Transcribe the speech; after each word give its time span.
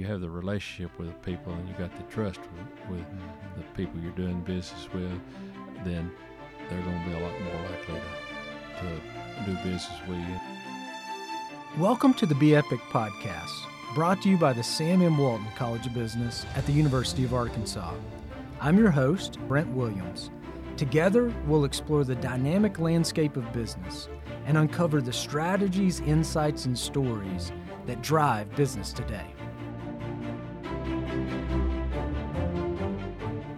you 0.00 0.06
have 0.06 0.22
the 0.22 0.30
relationship 0.30 0.90
with 0.98 1.08
the 1.08 1.30
people 1.30 1.52
and 1.52 1.68
you 1.68 1.74
got 1.74 1.94
the 1.94 2.02
trust 2.04 2.40
with, 2.40 2.96
with 2.96 3.06
the 3.54 3.62
people 3.76 4.00
you're 4.00 4.10
doing 4.12 4.40
business 4.40 4.88
with, 4.94 5.20
then 5.84 6.10
they're 6.70 6.80
going 6.80 7.02
to 7.04 7.10
be 7.10 7.16
a 7.16 7.20
lot 7.20 7.38
more 7.42 7.54
likely 7.70 8.00
to, 8.78 8.88
to 8.88 9.44
do 9.44 9.54
business 9.56 10.00
with 10.08 10.16
you. 10.16 10.40
Welcome 11.76 12.14
to 12.14 12.24
the 12.24 12.34
Be 12.36 12.56
Epic 12.56 12.80
podcast, 12.90 13.52
brought 13.94 14.22
to 14.22 14.30
you 14.30 14.38
by 14.38 14.54
the 14.54 14.62
Sam 14.62 15.02
M. 15.02 15.18
Walton 15.18 15.46
College 15.54 15.86
of 15.86 15.92
Business 15.92 16.46
at 16.54 16.64
the 16.64 16.72
University 16.72 17.24
of 17.24 17.34
Arkansas. 17.34 17.92
I'm 18.58 18.78
your 18.78 18.90
host, 18.90 19.38
Brent 19.48 19.68
Williams. 19.68 20.30
Together, 20.78 21.30
we'll 21.46 21.66
explore 21.66 22.04
the 22.04 22.14
dynamic 22.14 22.78
landscape 22.78 23.36
of 23.36 23.52
business 23.52 24.08
and 24.46 24.56
uncover 24.56 25.02
the 25.02 25.12
strategies, 25.12 26.00
insights, 26.00 26.64
and 26.64 26.78
stories 26.78 27.52
that 27.86 28.00
drive 28.00 28.50
business 28.56 28.94
today. 28.94 29.26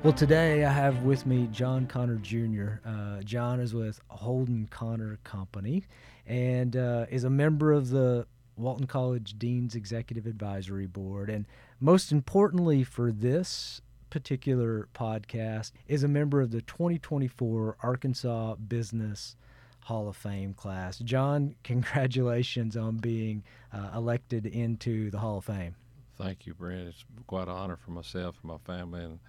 Well, 0.02 0.12
today 0.12 0.64
I 0.64 0.72
have 0.72 1.04
with 1.04 1.26
me 1.26 1.48
John 1.52 1.86
Conner 1.86 2.16
Jr. 2.16 2.80
Uh, 2.84 3.22
John 3.22 3.60
is 3.60 3.72
with 3.72 4.00
Holden 4.08 4.66
Conner 4.68 5.20
Company 5.22 5.84
and 6.26 6.76
uh, 6.76 7.06
is 7.08 7.22
a 7.22 7.30
member 7.30 7.70
of 7.70 7.90
the 7.90 8.26
Walton 8.56 8.88
College 8.88 9.38
Dean's 9.38 9.76
Executive 9.76 10.26
Advisory 10.26 10.88
Board. 10.88 11.30
And 11.30 11.46
most 11.78 12.10
importantly 12.10 12.82
for 12.82 13.12
this 13.12 13.80
particular 14.10 14.88
podcast, 14.92 15.70
is 15.86 16.02
a 16.02 16.08
member 16.08 16.40
of 16.40 16.50
the 16.50 16.62
2024 16.62 17.76
Arkansas 17.80 18.56
Business 18.56 19.36
Hall 19.82 20.08
of 20.08 20.16
Fame 20.16 20.52
class. 20.52 20.98
John, 20.98 21.54
congratulations 21.62 22.76
on 22.76 22.96
being 22.96 23.44
uh, 23.72 23.90
elected 23.94 24.46
into 24.46 25.12
the 25.12 25.18
Hall 25.20 25.38
of 25.38 25.44
Fame. 25.44 25.76
Thank 26.18 26.44
you, 26.44 26.54
Brent. 26.54 26.88
It's 26.88 27.04
quite 27.28 27.44
an 27.44 27.50
honor 27.50 27.76
for 27.76 27.92
myself 27.92 28.34
and 28.42 28.50
my 28.50 28.58
family, 28.66 29.04
and 29.04 29.20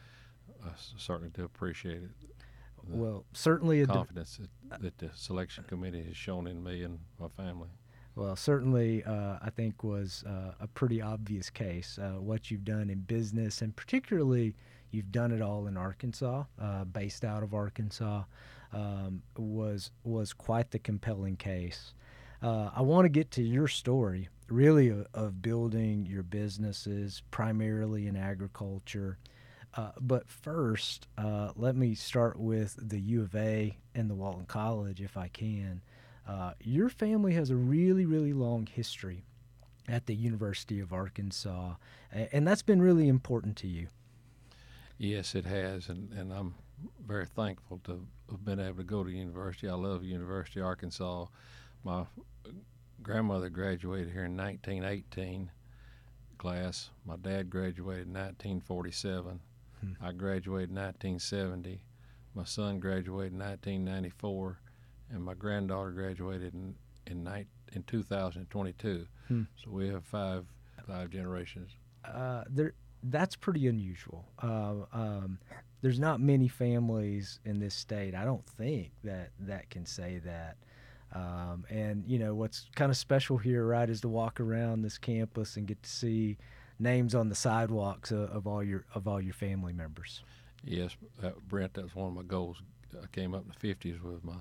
I 0.66 0.72
certainly 0.98 1.30
do 1.30 1.44
appreciate 1.44 2.04
it. 2.04 2.10
The 2.90 2.98
well, 2.98 3.26
certainly 3.34 3.82
a 3.82 3.88
confidence 3.88 4.40
that, 4.70 4.82
that, 4.82 4.98
the 4.98 5.10
selection 5.16 5.64
committee 5.66 6.04
has 6.04 6.18
shown 6.18 6.48
in 6.48 6.64
me 6.64 6.84
and 6.84 7.00
my 7.20 7.30
family. 7.30 7.70
Well, 8.16 8.36
certainly, 8.36 9.04
uh, 9.06 9.38
I 9.42 9.50
think 9.50 9.84
was 9.84 10.24
uh, 10.28 10.54
a 10.60 10.68
pretty 10.68 11.02
obvious 11.02 11.50
case. 11.50 11.98
Uh, 11.98 12.20
what 12.20 12.52
you've 12.52 12.66
done 12.66 12.90
in 12.90 13.00
business, 13.00 13.62
and 13.62 13.76
particularly, 13.76 14.54
you've 14.92 15.12
done 15.12 15.32
it 15.32 15.42
all 15.42 15.66
in 15.68 15.78
Arkansas, 15.78 16.44
uh, 16.62 16.84
based 16.84 17.26
out 17.26 17.42
of 17.42 17.54
Arkansas, 17.54 18.24
um, 18.72 19.24
was 19.38 19.92
was 20.04 20.34
quite 20.34 20.72
the 20.72 20.80
compelling 20.80 21.38
case. 21.38 21.94
Uh, 22.42 22.70
I 22.76 22.82
want 22.82 23.06
to 23.06 23.10
get 23.10 23.32
to 23.32 23.42
your 23.42 23.68
story, 23.68 24.30
really, 24.50 24.90
of, 24.90 25.08
of 25.14 25.42
building 25.42 26.06
your 26.06 26.24
businesses 26.24 27.24
primarily 27.32 28.08
in 28.08 28.16
agriculture. 28.16 29.18
Uh, 29.76 29.92
but 30.00 30.30
first, 30.30 31.08
uh, 31.18 31.52
let 31.56 31.76
me 31.76 31.96
start 31.96 32.40
with 32.40 32.78
the 32.78 33.00
U 33.00 33.24
of 33.24 33.36
A 33.36 33.78
and 33.96 34.10
the 34.10 34.14
Walton 34.14 34.46
College, 34.46 35.02
if 35.02 35.18
I 35.18 35.30
can. 35.30 35.82
Uh, 36.28 36.54
your 36.62 36.90
family 36.90 37.34
has 37.34 37.50
a 37.50 37.56
really, 37.56 38.06
really 38.06 38.34
long 38.34 38.68
history 38.68 39.26
at 39.90 40.06
the 40.06 40.16
University 40.16 40.80
of 40.80 40.94
Arkansas, 40.94 41.74
and 42.12 42.48
that's 42.48 42.62
been 42.62 42.82
really 42.82 43.10
important 43.10 43.58
to 43.58 43.68
you. 43.68 43.88
Yes, 44.98 45.36
it 45.36 45.46
has, 45.46 45.90
and, 45.90 46.14
and 46.14 46.32
I'm 46.32 46.56
very 47.06 47.26
thankful 47.26 47.82
to 47.86 48.06
have 48.30 48.46
been 48.46 48.60
able 48.60 48.78
to 48.78 48.84
go 48.84 49.04
to 49.04 49.10
university. 49.10 49.68
I 49.68 49.74
love 49.74 50.04
University 50.04 50.60
of 50.60 50.68
Arkansas. 50.68 51.26
My 51.84 52.06
grandmother 53.02 53.50
graduated 53.50 54.14
here 54.14 54.26
in 54.26 54.38
1918 54.38 55.52
class. 56.38 56.90
My 57.06 57.18
dad 57.18 57.50
graduated 57.50 58.08
in 58.08 58.14
1947. 58.14 59.40
Hmm. 59.84 60.06
I 60.06 60.12
graduated 60.12 60.70
in 60.70 60.76
1970. 60.76 61.84
My 62.36 62.46
son 62.46 62.80
graduated 62.80 63.34
in 63.34 63.40
1994, 63.40 64.60
and 65.12 65.24
my 65.24 65.34
granddaughter 65.34 65.92
graduated 65.92 66.54
in 66.54 66.76
in, 67.06 67.24
night, 67.24 67.48
in 67.74 67.84
2022. 67.84 69.06
Hmm. 69.28 69.42
So 69.64 69.72
we 69.72 69.90
have 69.90 70.06
five 70.06 70.46
five 70.88 71.10
generations. 71.10 71.72
Uh, 72.06 72.44
there, 72.50 72.74
that's 73.04 73.36
pretty 73.36 73.68
unusual. 73.68 74.26
Uh, 74.42 74.86
um, 74.94 75.40
there's 75.82 76.00
not 76.00 76.22
many 76.22 76.48
families 76.48 77.40
in 77.46 77.60
this 77.60 77.76
state, 77.76 78.16
I 78.16 78.24
don't 78.24 78.46
think, 78.46 78.92
that 79.04 79.32
that 79.40 79.70
can 79.70 79.86
say 79.86 80.22
that. 80.26 80.58
Um, 81.14 81.66
and 81.70 82.04
you 82.08 82.18
know 82.18 82.34
what's 82.34 82.70
kind 82.76 82.90
of 82.90 82.98
special 82.98 83.38
here, 83.38 83.66
right, 83.66 83.90
is 83.90 84.02
to 84.02 84.10
walk 84.10 84.40
around 84.40 84.82
this 84.82 84.98
campus 84.98 85.58
and 85.58 85.68
get 85.68 85.82
to 85.84 85.90
see 85.90 86.38
names 86.84 87.16
on 87.16 87.30
the 87.30 87.36
sidewalks 87.36 88.12
of, 88.12 88.30
of 88.30 88.46
all 88.46 88.64
your 88.64 88.86
of 88.94 89.08
all 89.08 89.22
your 89.22 89.34
family 89.34 89.74
members. 89.74 90.22
Yes, 90.64 90.96
uh, 91.24 91.32
Brent, 91.48 91.74
that's 91.74 91.96
one 91.96 92.10
of 92.10 92.14
my 92.14 92.24
goals. 92.24 92.62
I 93.02 93.08
came 93.12 93.34
up 93.34 93.44
in 93.44 93.54
the 93.60 93.74
'50s 93.76 94.02
with 94.02 94.24
my 94.24 94.36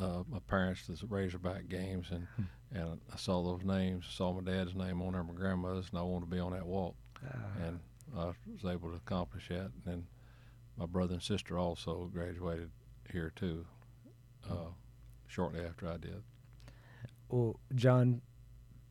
uh, 0.00 0.22
my 0.28 0.38
parents 0.48 0.86
to 0.86 0.92
the 0.92 1.06
Razorback 1.06 1.68
games, 1.68 2.08
and 2.10 2.26
hmm. 2.36 2.76
and 2.76 3.00
I 3.12 3.16
saw 3.16 3.42
those 3.42 3.64
names. 3.64 4.06
Saw 4.10 4.32
my 4.32 4.40
dad's 4.40 4.74
name 4.74 5.00
on 5.02 5.12
there, 5.12 5.22
my 5.22 5.34
grandmother's, 5.34 5.90
and 5.90 5.98
I 5.98 6.02
wanted 6.02 6.26
to 6.26 6.30
be 6.34 6.40
on 6.40 6.52
that 6.52 6.66
walk, 6.66 6.94
uh, 7.26 7.66
and 7.66 7.80
I 8.16 8.26
was 8.26 8.64
able 8.64 8.90
to 8.90 8.96
accomplish 8.96 9.48
that. 9.48 9.70
And 9.72 9.82
then 9.84 10.06
my 10.76 10.86
brother 10.86 11.14
and 11.14 11.22
sister 11.22 11.58
also 11.58 12.10
graduated 12.12 12.70
here 13.10 13.32
too, 13.34 13.64
uh, 14.48 14.70
shortly 15.26 15.60
after 15.60 15.88
I 15.88 15.96
did. 15.96 16.22
Well, 17.28 17.58
John, 17.74 18.22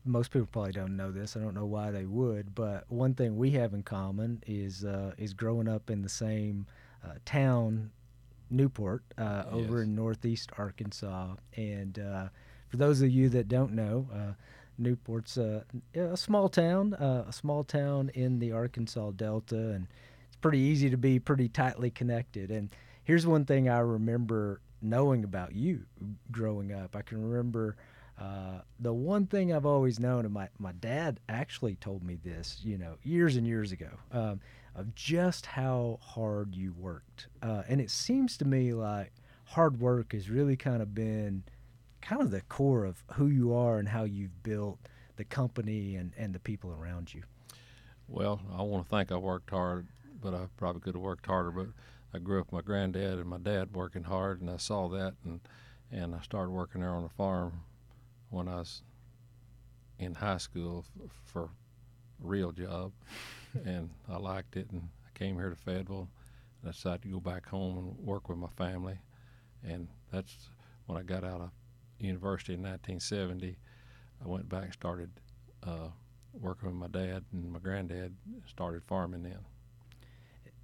most 0.04 0.30
people 0.30 0.48
probably 0.50 0.72
don't 0.72 0.96
know 0.96 1.10
this. 1.10 1.36
I 1.36 1.40
don't 1.40 1.54
know 1.54 1.66
why 1.66 1.90
they 1.90 2.06
would, 2.06 2.54
but 2.54 2.84
one 2.88 3.14
thing 3.14 3.36
we 3.36 3.50
have 3.52 3.74
in 3.74 3.82
common 3.82 4.42
is 4.46 4.84
uh, 4.84 5.12
is 5.18 5.34
growing 5.34 5.68
up 5.68 5.90
in 5.90 6.02
the 6.02 6.08
same 6.08 6.66
uh, 7.04 7.14
town, 7.24 7.90
Newport, 8.50 9.02
uh, 9.18 9.44
yes. 9.46 9.54
over 9.54 9.82
in 9.82 9.94
northeast 9.94 10.50
Arkansas. 10.58 11.34
And 11.56 11.98
uh, 11.98 12.28
for 12.68 12.76
those 12.76 13.02
of 13.02 13.10
you 13.10 13.28
that 13.30 13.48
don't 13.48 13.72
know, 13.72 14.08
uh, 14.12 14.32
Newport's 14.78 15.36
a, 15.36 15.64
a 15.94 16.16
small 16.16 16.48
town, 16.48 16.94
uh, 16.94 17.24
a 17.28 17.32
small 17.32 17.64
town 17.64 18.10
in 18.14 18.38
the 18.38 18.52
Arkansas 18.52 19.10
Delta, 19.12 19.56
and 19.56 19.88
it's 20.26 20.36
pretty 20.36 20.60
easy 20.60 20.88
to 20.90 20.96
be 20.96 21.18
pretty 21.18 21.48
tightly 21.48 21.90
connected. 21.90 22.50
And 22.50 22.70
here's 23.04 23.26
one 23.26 23.44
thing 23.44 23.68
I 23.68 23.80
remember 23.80 24.60
knowing 24.80 25.24
about 25.24 25.54
you 25.54 25.82
growing 26.30 26.72
up. 26.72 26.94
I 26.94 27.02
can 27.02 27.20
remember 27.28 27.76
uh, 28.20 28.60
the 28.80 28.92
one 28.92 29.26
thing 29.26 29.52
I've 29.52 29.66
always 29.66 30.00
known, 30.00 30.24
and 30.24 30.34
my, 30.34 30.48
my 30.58 30.72
dad 30.72 31.20
actually 31.28 31.76
told 31.76 32.02
me 32.02 32.16
this, 32.16 32.60
you 32.64 32.78
know, 32.78 32.94
years 33.02 33.36
and 33.36 33.46
years 33.46 33.72
ago, 33.72 33.90
um, 34.12 34.40
of 34.74 34.94
just 34.94 35.46
how 35.46 35.98
hard 36.02 36.54
you 36.54 36.72
worked. 36.72 37.28
Uh, 37.42 37.62
and 37.68 37.80
it 37.80 37.90
seems 37.90 38.36
to 38.38 38.44
me 38.44 38.72
like 38.72 39.12
hard 39.44 39.80
work 39.80 40.12
has 40.12 40.28
really 40.30 40.56
kind 40.56 40.82
of 40.82 40.94
been– 40.94 41.44
kind 42.00 42.22
of 42.22 42.30
the 42.30 42.40
core 42.42 42.84
of 42.84 43.02
who 43.14 43.26
you 43.26 43.54
are 43.54 43.78
and 43.78 43.88
how 43.88 44.04
you've 44.04 44.42
built 44.42 44.78
the 45.16 45.24
company 45.24 45.96
and, 45.96 46.12
and 46.16 46.34
the 46.34 46.38
people 46.38 46.72
around 46.72 47.12
you? 47.12 47.22
Well, 48.06 48.40
I 48.56 48.62
want 48.62 48.84
to 48.84 48.90
think 48.90 49.12
I 49.12 49.16
worked 49.16 49.50
hard, 49.50 49.88
but 50.22 50.32
I 50.32 50.46
probably 50.56 50.80
could 50.80 50.94
have 50.94 51.02
worked 51.02 51.26
harder. 51.26 51.50
But 51.50 51.66
I 52.14 52.18
grew 52.18 52.40
up 52.40 52.46
with 52.46 52.52
my 52.52 52.62
granddad 52.62 53.18
and 53.18 53.26
my 53.26 53.38
dad 53.38 53.74
working 53.74 54.04
hard, 54.04 54.40
and 54.40 54.48
I 54.48 54.56
saw 54.56 54.88
that, 54.88 55.14
and 55.24 55.40
and 55.90 56.14
I 56.14 56.20
started 56.20 56.50
working 56.50 56.82
there 56.82 56.90
on 56.90 57.02
the 57.02 57.08
farm 57.08 57.62
when 58.30 58.48
I 58.48 58.56
was 58.56 58.82
in 59.98 60.14
high 60.14 60.36
school 60.38 60.84
f- 61.04 61.10
for 61.24 61.44
a 61.44 61.48
real 62.20 62.52
job, 62.52 62.92
and 63.64 63.90
I 64.08 64.16
liked 64.16 64.56
it. 64.56 64.70
And 64.70 64.88
I 65.06 65.18
came 65.18 65.36
here 65.36 65.50
to 65.50 65.56
Fayetteville, 65.56 66.08
and 66.62 66.68
I 66.68 66.72
decided 66.72 67.02
to 67.02 67.08
go 67.08 67.20
back 67.20 67.46
home 67.48 67.78
and 67.78 68.06
work 68.06 68.28
with 68.28 68.38
my 68.38 68.48
family, 68.56 68.98
and 69.64 69.88
that's 70.12 70.50
when 70.86 70.98
I 70.98 71.02
got 71.02 71.24
out 71.24 71.40
of 71.40 71.50
university 71.98 72.54
in 72.54 72.60
1970, 72.60 73.58
I 74.24 74.28
went 74.28 74.48
back 74.48 74.64
and 74.64 74.72
started 74.72 75.10
uh, 75.62 75.88
working 76.32 76.68
with 76.68 76.78
my 76.78 76.86
dad 76.86 77.24
and 77.32 77.52
my 77.52 77.58
granddad. 77.58 78.14
Started 78.46 78.82
farming 78.84 79.22
then. 79.22 79.38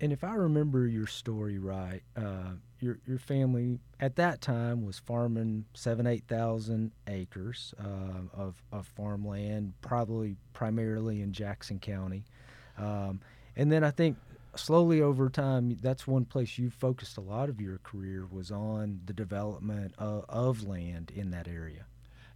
And 0.04 0.12
if 0.12 0.22
I 0.22 0.34
remember 0.34 0.86
your 0.86 1.06
story 1.06 1.58
right, 1.58 2.02
uh, 2.14 2.56
your 2.78 2.98
your 3.06 3.18
family 3.18 3.78
at 3.98 4.16
that 4.16 4.42
time 4.42 4.84
was 4.84 4.98
farming 4.98 5.64
seven 5.72 6.06
eight 6.06 6.24
thousand 6.28 6.92
acres 7.06 7.72
uh, 7.82 8.20
of 8.34 8.62
of 8.70 8.86
farmland, 8.86 9.72
probably 9.80 10.36
primarily 10.52 11.22
in 11.22 11.32
Jackson 11.32 11.78
County. 11.78 12.22
Um, 12.76 13.20
and 13.56 13.72
then 13.72 13.82
I 13.82 13.90
think 13.92 14.18
slowly 14.56 15.00
over 15.00 15.30
time, 15.30 15.78
that's 15.80 16.06
one 16.06 16.26
place 16.26 16.58
you 16.58 16.68
focused 16.68 17.16
a 17.16 17.22
lot 17.22 17.48
of 17.48 17.58
your 17.58 17.78
career 17.78 18.26
was 18.30 18.50
on 18.50 19.00
the 19.06 19.14
development 19.14 19.94
of, 19.96 20.26
of 20.28 20.68
land 20.68 21.12
in 21.16 21.30
that 21.30 21.48
area. 21.48 21.86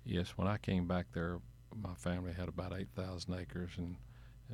Yes, 0.07 0.31
when 0.37 0.49
I 0.49 0.57
came 0.57 0.87
back 0.87 1.09
there, 1.13 1.39
my 1.77 1.93
family 1.93 2.33
had 2.33 2.49
about 2.49 2.73
8,000 2.75 3.35
acres, 3.35 3.73
and 3.77 3.97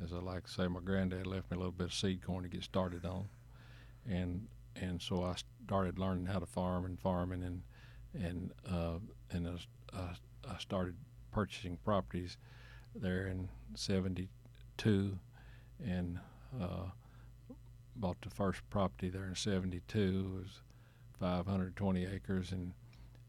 as 0.03 0.13
I 0.13 0.17
like 0.17 0.45
to 0.45 0.51
say, 0.51 0.67
my 0.67 0.81
granddad 0.81 1.27
left 1.27 1.49
me 1.51 1.55
a 1.55 1.59
little 1.59 1.71
bit 1.71 1.87
of 1.87 1.93
seed 1.93 2.21
corn 2.21 2.43
to 2.43 2.49
get 2.49 2.63
started 2.63 3.05
on, 3.05 3.29
and 4.07 4.47
and 4.75 5.01
so 5.01 5.23
I 5.23 5.35
started 5.65 5.97
learning 5.97 6.25
how 6.25 6.39
to 6.39 6.45
farm 6.45 6.85
and 6.85 6.99
farming, 6.99 7.43
and 7.43 7.61
and 8.13 8.51
uh, 8.69 8.99
and 9.31 9.47
I, 9.93 9.99
I 10.49 10.57
started 10.59 10.95
purchasing 11.31 11.77
properties 11.83 12.37
there 12.93 13.27
in 13.27 13.49
'72 13.75 15.17
and 15.85 16.19
uh, 16.61 16.89
bought 17.95 18.21
the 18.21 18.29
first 18.29 18.61
property 18.69 19.09
there 19.09 19.25
in 19.25 19.35
'72. 19.35 19.97
It 19.97 20.37
was 20.37 20.61
520 21.19 22.05
acres, 22.05 22.51
and 22.51 22.73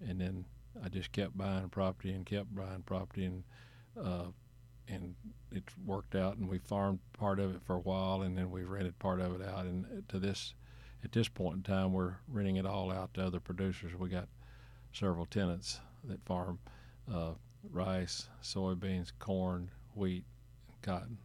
and 0.07 0.21
then 0.21 0.45
I 0.85 0.89
just 0.89 1.13
kept 1.13 1.39
buying 1.39 1.69
property 1.69 2.13
and 2.13 2.27
kept 2.27 2.55
buying 2.55 2.83
property, 2.83 3.25
and 3.25 3.45
uh, 4.01 4.27
and 4.89 5.15
it 5.51 5.65
worked 5.85 6.15
out. 6.15 6.37
And 6.37 6.49
we 6.49 6.59
farmed 6.59 7.01
part 7.19 7.41
of 7.41 7.55
it 7.55 7.63
for 7.65 7.77
a 7.77 7.81
while, 7.81 8.23
and 8.23 8.37
then 8.37 8.51
we 8.51 8.65
rented 8.65 8.99
part 8.99 9.21
of 9.21 9.41
it 9.41 9.47
out. 9.47 9.65
And 9.65 10.05
to 10.09 10.19
this, 10.19 10.55
at 11.05 11.13
this 11.13 11.29
point 11.29 11.57
in 11.57 11.63
time, 11.63 11.93
we're 11.93 12.15
renting 12.29 12.57
it 12.57 12.67
all 12.67 12.93
out 12.93 13.15
to 13.15 13.25
other 13.25 13.41
producers. 13.41 13.93
We 13.95 14.09
got 14.09 14.29
several 14.93 15.27
tenants 15.27 15.81
that 16.05 16.25
farm 16.25 16.59
uh, 17.13 17.33
rice, 17.71 18.29
soybeans, 18.43 19.13
corn, 19.19 19.71
wheat, 19.95 20.25
and 20.69 20.83
cotton. 20.83 21.19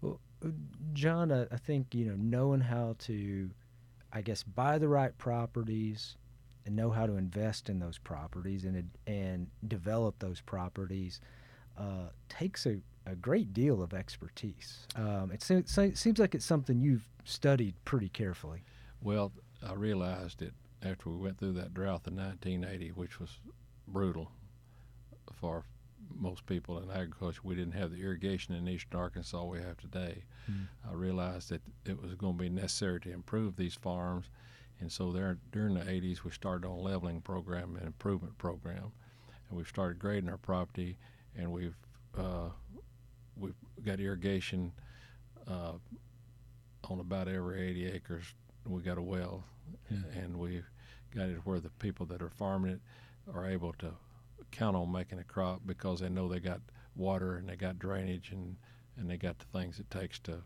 Well, 0.00 0.20
uh, 0.44 0.48
John, 0.92 1.32
I, 1.32 1.46
I 1.50 1.56
think 1.56 1.94
you 1.94 2.06
know 2.06 2.16
knowing 2.16 2.60
how 2.60 2.96
to, 3.00 3.50
I 4.12 4.22
guess, 4.22 4.42
buy 4.42 4.78
the 4.78 4.88
right 4.88 5.16
properties 5.18 6.16
and 6.64 6.74
know 6.76 6.90
how 6.90 7.06
to 7.06 7.16
invest 7.16 7.68
in 7.68 7.78
those 7.78 7.98
properties 7.98 8.64
and 8.64 8.90
and 9.06 9.48
develop 9.66 10.18
those 10.18 10.40
properties 10.40 11.20
uh, 11.78 12.10
takes 12.28 12.66
a, 12.66 12.78
a 13.06 13.14
great 13.14 13.52
deal 13.52 13.82
of 13.82 13.92
expertise. 13.92 14.86
Um, 14.96 15.30
it 15.32 15.42
seems, 15.42 15.78
seems 15.94 16.18
like 16.18 16.34
it's 16.34 16.44
something 16.44 16.80
you've 16.80 17.08
studied 17.24 17.74
pretty 17.84 18.08
carefully. 18.08 18.62
Well, 19.02 19.32
I 19.66 19.74
realized 19.74 20.42
it 20.42 20.54
after 20.82 21.10
we 21.10 21.16
went 21.16 21.38
through 21.38 21.52
that 21.54 21.74
drought 21.74 22.06
in 22.06 22.16
1980, 22.16 22.90
which 22.90 23.18
was 23.20 23.40
brutal 23.88 24.30
for 25.32 25.64
most 26.14 26.46
people 26.46 26.78
in 26.78 26.90
agriculture. 26.90 27.40
We 27.42 27.54
didn't 27.54 27.74
have 27.74 27.90
the 27.90 28.02
irrigation 28.02 28.54
in 28.54 28.68
eastern 28.68 28.98
Arkansas 28.98 29.44
we 29.44 29.58
have 29.58 29.76
today. 29.78 30.24
Mm. 30.50 30.66
I 30.88 30.94
realized 30.94 31.50
that 31.50 31.62
it 31.84 32.00
was 32.00 32.14
going 32.14 32.34
to 32.34 32.42
be 32.42 32.48
necessary 32.48 33.00
to 33.00 33.12
improve 33.12 33.56
these 33.56 33.74
farms, 33.74 34.26
and 34.80 34.90
so 34.90 35.10
there 35.10 35.38
during 35.52 35.74
the 35.74 35.80
80s 35.80 36.22
we 36.22 36.30
started 36.30 36.66
on 36.66 36.82
leveling 36.82 37.20
program 37.20 37.76
and 37.76 37.86
improvement 37.86 38.38
program, 38.38 38.92
and 39.48 39.56
we've 39.56 39.68
started 39.68 39.98
grading 39.98 40.28
our 40.28 40.36
property, 40.36 40.98
and 41.36 41.50
we've 41.50 41.76
uh, 42.16 42.48
we've 43.36 43.54
got 43.84 44.00
irrigation 44.00 44.72
uh, 45.46 45.72
on 46.84 47.00
about 47.00 47.28
every 47.28 47.68
80 47.70 47.86
acres. 47.92 48.24
We 48.64 48.82
got 48.82 48.98
a 48.98 49.02
well, 49.02 49.44
and 49.88 50.38
we've 50.38 50.68
got 51.14 51.28
it 51.28 51.38
where 51.44 51.60
the 51.60 51.70
people 51.70 52.06
that 52.06 52.22
are 52.22 52.30
farming 52.30 52.72
it 52.72 52.80
are 53.32 53.46
able 53.46 53.72
to 53.74 53.92
count 54.50 54.76
on 54.76 54.90
making 54.90 55.18
a 55.18 55.24
crop 55.24 55.60
because 55.66 56.00
they 56.00 56.08
know 56.08 56.28
they 56.28 56.40
got 56.40 56.60
water 56.94 57.36
and 57.36 57.48
they 57.48 57.56
got 57.56 57.78
drainage 57.78 58.30
and, 58.32 58.56
and 58.96 59.10
they 59.10 59.16
got 59.16 59.38
the 59.38 59.44
things 59.58 59.78
it 59.78 59.90
takes 59.90 60.18
to 60.20 60.42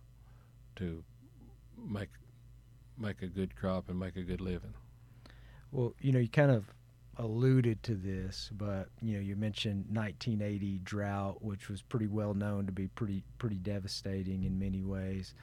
to 0.77 1.03
make 1.77 2.09
make 2.99 3.23
a 3.23 3.27
good 3.27 3.57
crop 3.57 3.89
and 3.89 3.99
make 3.99 4.17
a 4.17 4.23
good 4.23 4.41
living. 4.41 4.75
Well, 5.73 5.95
you 6.01 6.13
know, 6.13 6.19
you 6.19 6.29
kind 6.29 6.51
of 6.51 6.67
alluded 7.21 7.83
to 7.83 7.95
this, 7.95 8.51
but 8.53 8.89
you 9.03 9.15
know, 9.15 9.21
you 9.21 9.37
mentioned 9.37 9.85
1980 9.91 10.81
drought, 10.83 11.43
which 11.43 11.69
was 11.69 11.83
pretty 11.83 12.07
well 12.07 12.33
known 12.33 12.67
to 12.67 12.73
be 12.73 12.89
pretty 12.89 13.23
pretty 13.39 13.57
devastating 13.57 14.45
in 14.45 14.59
many 14.59 14.83
ways. 14.83 15.35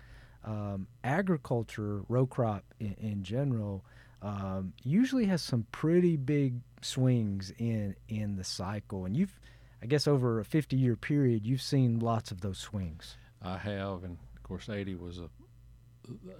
Um, 0.43 0.87
agriculture, 1.03 2.01
row 2.09 2.25
crop 2.25 2.63
in, 2.79 2.95
in 2.99 3.23
general, 3.23 3.85
um, 4.23 4.73
usually 4.83 5.25
has 5.25 5.41
some 5.41 5.67
pretty 5.71 6.17
big 6.17 6.55
swings 6.81 7.53
in 7.59 7.95
in 8.09 8.37
the 8.37 8.43
cycle, 8.43 9.05
and 9.05 9.15
you've, 9.15 9.39
I 9.81 9.85
guess, 9.85 10.07
over 10.07 10.39
a 10.39 10.45
50 10.45 10.75
year 10.75 10.95
period, 10.95 11.45
you've 11.45 11.61
seen 11.61 11.99
lots 11.99 12.31
of 12.31 12.41
those 12.41 12.57
swings. 12.57 13.17
I 13.41 13.57
have, 13.57 14.03
and 14.03 14.17
of 14.35 14.43
course, 14.43 14.67
80 14.67 14.95
was 14.95 15.19
a 15.19 15.29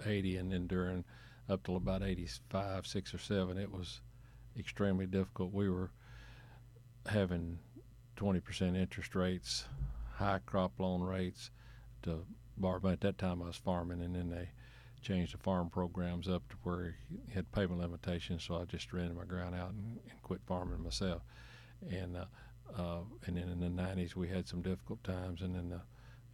80, 0.04 0.36
and 0.38 0.50
then 0.50 0.66
during 0.66 1.04
up 1.48 1.62
till 1.62 1.76
about 1.76 2.02
85, 2.02 2.86
six 2.88 3.14
or 3.14 3.18
seven, 3.18 3.56
it 3.56 3.70
was 3.70 4.00
extremely 4.58 5.06
difficult. 5.06 5.52
We 5.52 5.68
were 5.68 5.90
having 7.06 7.58
20% 8.16 8.76
interest 8.76 9.14
rates, 9.14 9.64
high 10.16 10.40
crop 10.44 10.72
loan 10.78 11.00
rates 11.02 11.50
to 12.02 12.24
borrow. 12.56 12.80
At 12.88 13.00
that 13.02 13.18
time, 13.18 13.42
I 13.42 13.46
was 13.46 13.56
farming, 13.56 14.02
and 14.02 14.14
then 14.14 14.30
they 14.30 14.50
changed 15.00 15.34
the 15.34 15.38
farm 15.38 15.70
programs 15.70 16.28
up 16.28 16.48
to 16.48 16.56
where 16.64 16.96
he 17.08 17.34
had 17.34 17.50
payment 17.52 17.80
limitations, 17.80 18.44
so 18.44 18.56
I 18.56 18.64
just 18.64 18.92
rented 18.92 19.16
my 19.16 19.24
ground 19.24 19.54
out 19.54 19.70
and, 19.70 19.98
and 20.10 20.22
quit 20.22 20.40
farming 20.46 20.82
myself. 20.82 21.22
And 21.88 22.16
uh, 22.16 22.24
uh, 22.76 23.00
and 23.26 23.36
then 23.36 23.48
in 23.48 23.60
the 23.60 23.82
'90s 23.82 24.16
we 24.16 24.28
had 24.28 24.48
some 24.48 24.62
difficult 24.62 25.02
times, 25.04 25.42
and 25.42 25.56
in 25.56 25.70
the 25.70 25.80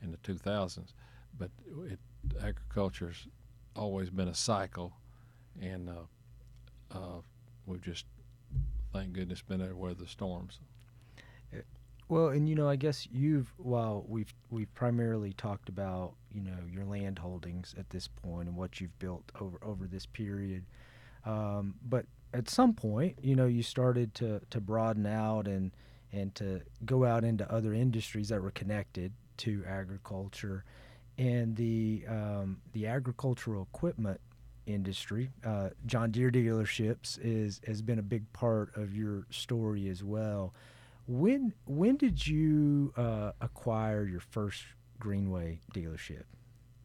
in 0.03 0.11
the 0.11 0.17
2000s. 0.19 0.93
But 1.39 1.51
it, 1.87 1.99
agriculture's 2.43 3.27
always 3.77 4.09
been 4.11 4.29
a 4.29 4.35
cycle, 4.35 4.95
and 5.61 5.91
uh, 5.91 6.97
uh 6.97 7.21
we've 7.67 7.83
just 7.83 8.07
thank 8.95 9.13
goodness 9.13 9.43
been 9.43 9.61
able 9.61 9.71
to 9.71 9.77
weather 9.77 9.95
the 9.95 10.07
storms. 10.07 10.61
Well, 12.09 12.29
and 12.29 12.49
you 12.49 12.55
know, 12.55 12.69
I 12.69 12.77
guess 12.77 13.09
you've 13.11 13.53
while 13.57 14.05
we've 14.07 14.33
we've 14.51 14.73
primarily 14.75 15.33
talked 15.33 15.69
about 15.69 16.13
you 16.31 16.43
know 16.43 16.59
your 16.71 16.85
land 16.85 17.19
holdings 17.19 17.75
at 17.79 17.91
this 17.91 18.09
point 18.09 18.49
and 18.49 18.57
what 18.57 18.81
you've 18.81 18.99
built 18.99 19.25
over 19.41 19.59
over 19.63 19.87
this 19.87 20.05
period, 20.05 20.65
um, 21.25 21.75
but 21.89 22.05
at 22.35 22.51
some 22.51 22.75
point, 22.75 23.17
you 23.23 23.35
know, 23.35 23.47
you 23.47 23.63
started 23.63 24.15
to 24.17 24.41
to 24.51 24.61
broaden 24.61 25.07
out 25.07 25.49
and 25.49 25.73
and 26.13 26.35
to 26.35 26.61
go 26.85 27.05
out 27.05 27.25
into 27.25 27.51
other 27.51 27.73
industries 27.73 28.29
that 28.29 28.43
were 28.43 28.51
connected 28.51 29.13
to 29.39 29.65
agriculture, 29.67 30.63
and 31.17 31.57
the 31.57 32.05
um, 32.07 32.61
the 32.75 32.87
agricultural 32.87 33.67
equipment 33.75 34.21
industry. 34.67 35.31
Uh, 35.45 35.71
John 35.87 36.11
Deere 36.11 36.31
dealerships 36.31 37.19
is 37.23 37.61
has 37.67 37.83
been 37.83 37.99
a 37.99 38.03
big 38.03 38.31
part 38.33 38.77
of 38.77 38.95
your 38.95 39.27
story 39.31 39.89
as 39.89 40.03
well. 40.03 40.55
When 41.07 41.53
when 41.67 41.97
did 41.97 42.27
you 42.27 42.93
uh, 42.97 43.33
acquire 43.41 44.05
your 44.05 44.21
first 44.21 44.65
Greenway 44.99 45.61
dealership? 45.75 46.25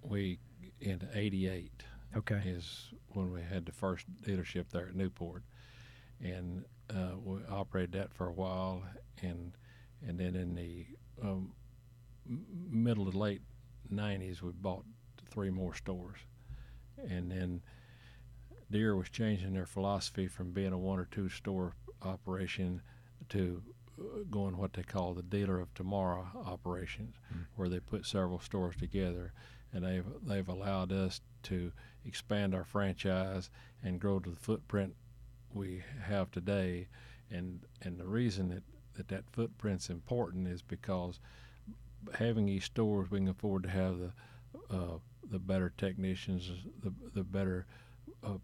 We 0.02 0.40
in 0.82 1.08
'88. 1.14 1.72
Okay. 2.18 2.42
Is 2.46 2.90
when 3.10 3.32
we 3.32 3.42
had 3.42 3.66
the 3.66 3.72
first 3.72 4.06
dealership 4.24 4.70
there 4.72 4.88
at 4.88 4.96
Newport, 4.96 5.44
and 6.22 6.66
uh, 6.90 7.16
we 7.24 7.40
operated 7.50 7.92
that 7.94 8.14
for 8.14 8.28
a 8.28 8.34
while, 8.34 8.84
and 9.22 9.54
and 10.06 10.20
then 10.20 10.36
in 10.36 10.56
the 10.56 10.86
um, 11.22 11.54
middle 12.70 13.10
to 13.10 13.18
late 13.18 13.42
'90s, 13.92 14.42
we 14.42 14.52
bought 14.52 14.86
three 15.30 15.50
more 15.50 15.76
stores, 15.76 16.18
and 17.08 17.32
then 17.32 17.62
Deere 18.72 18.96
was 18.96 19.10
changing 19.10 19.54
their 19.54 19.66
philosophy 19.66 20.28
from 20.28 20.52
being 20.52 20.74
a 20.74 20.78
one 20.78 21.00
or 21.00 21.08
two 21.12 21.30
store 21.30 21.74
operation 22.04 22.82
to 23.30 23.62
going 24.30 24.58
what 24.58 24.74
they 24.74 24.84
call 24.84 25.14
the 25.14 25.24
dealer 25.24 25.60
of 25.60 25.74
tomorrow 25.74 26.28
operations, 26.46 27.16
mm. 27.34 27.46
where 27.56 27.70
they 27.70 27.80
put 27.80 28.06
several 28.06 28.40
stores 28.40 28.76
together, 28.78 29.34
and 29.74 29.84
they've 29.84 30.06
they've 30.26 30.50
allowed 30.50 30.92
us 30.92 31.22
to 31.44 31.72
expand 32.06 32.56
our 32.56 32.64
franchise 32.64 33.50
and 33.84 34.00
grow 34.00 34.20
to 34.20 34.30
the 34.30 34.36
footprint 34.36 34.96
we 35.54 35.84
have 36.04 36.32
today, 36.32 36.88
and 37.30 37.62
and 37.82 38.00
the 38.00 38.08
reason 38.08 38.50
that 38.50 38.64
that, 38.96 39.08
that 39.08 39.24
footprint's 39.32 39.90
important 39.90 40.48
is 40.48 40.62
because 40.62 41.20
having 42.16 42.46
these 42.46 42.64
stores, 42.64 43.10
we 43.12 43.20
can 43.20 43.30
afford 43.30 43.64
to 43.64 43.70
have 43.70 43.98
the 44.00 44.12
uh, 44.70 44.98
the 45.30 45.40
better 45.40 45.72
technicians, 45.78 46.52
the 46.82 46.94
the 47.14 47.24
better 47.24 47.66
uh, 48.24 48.38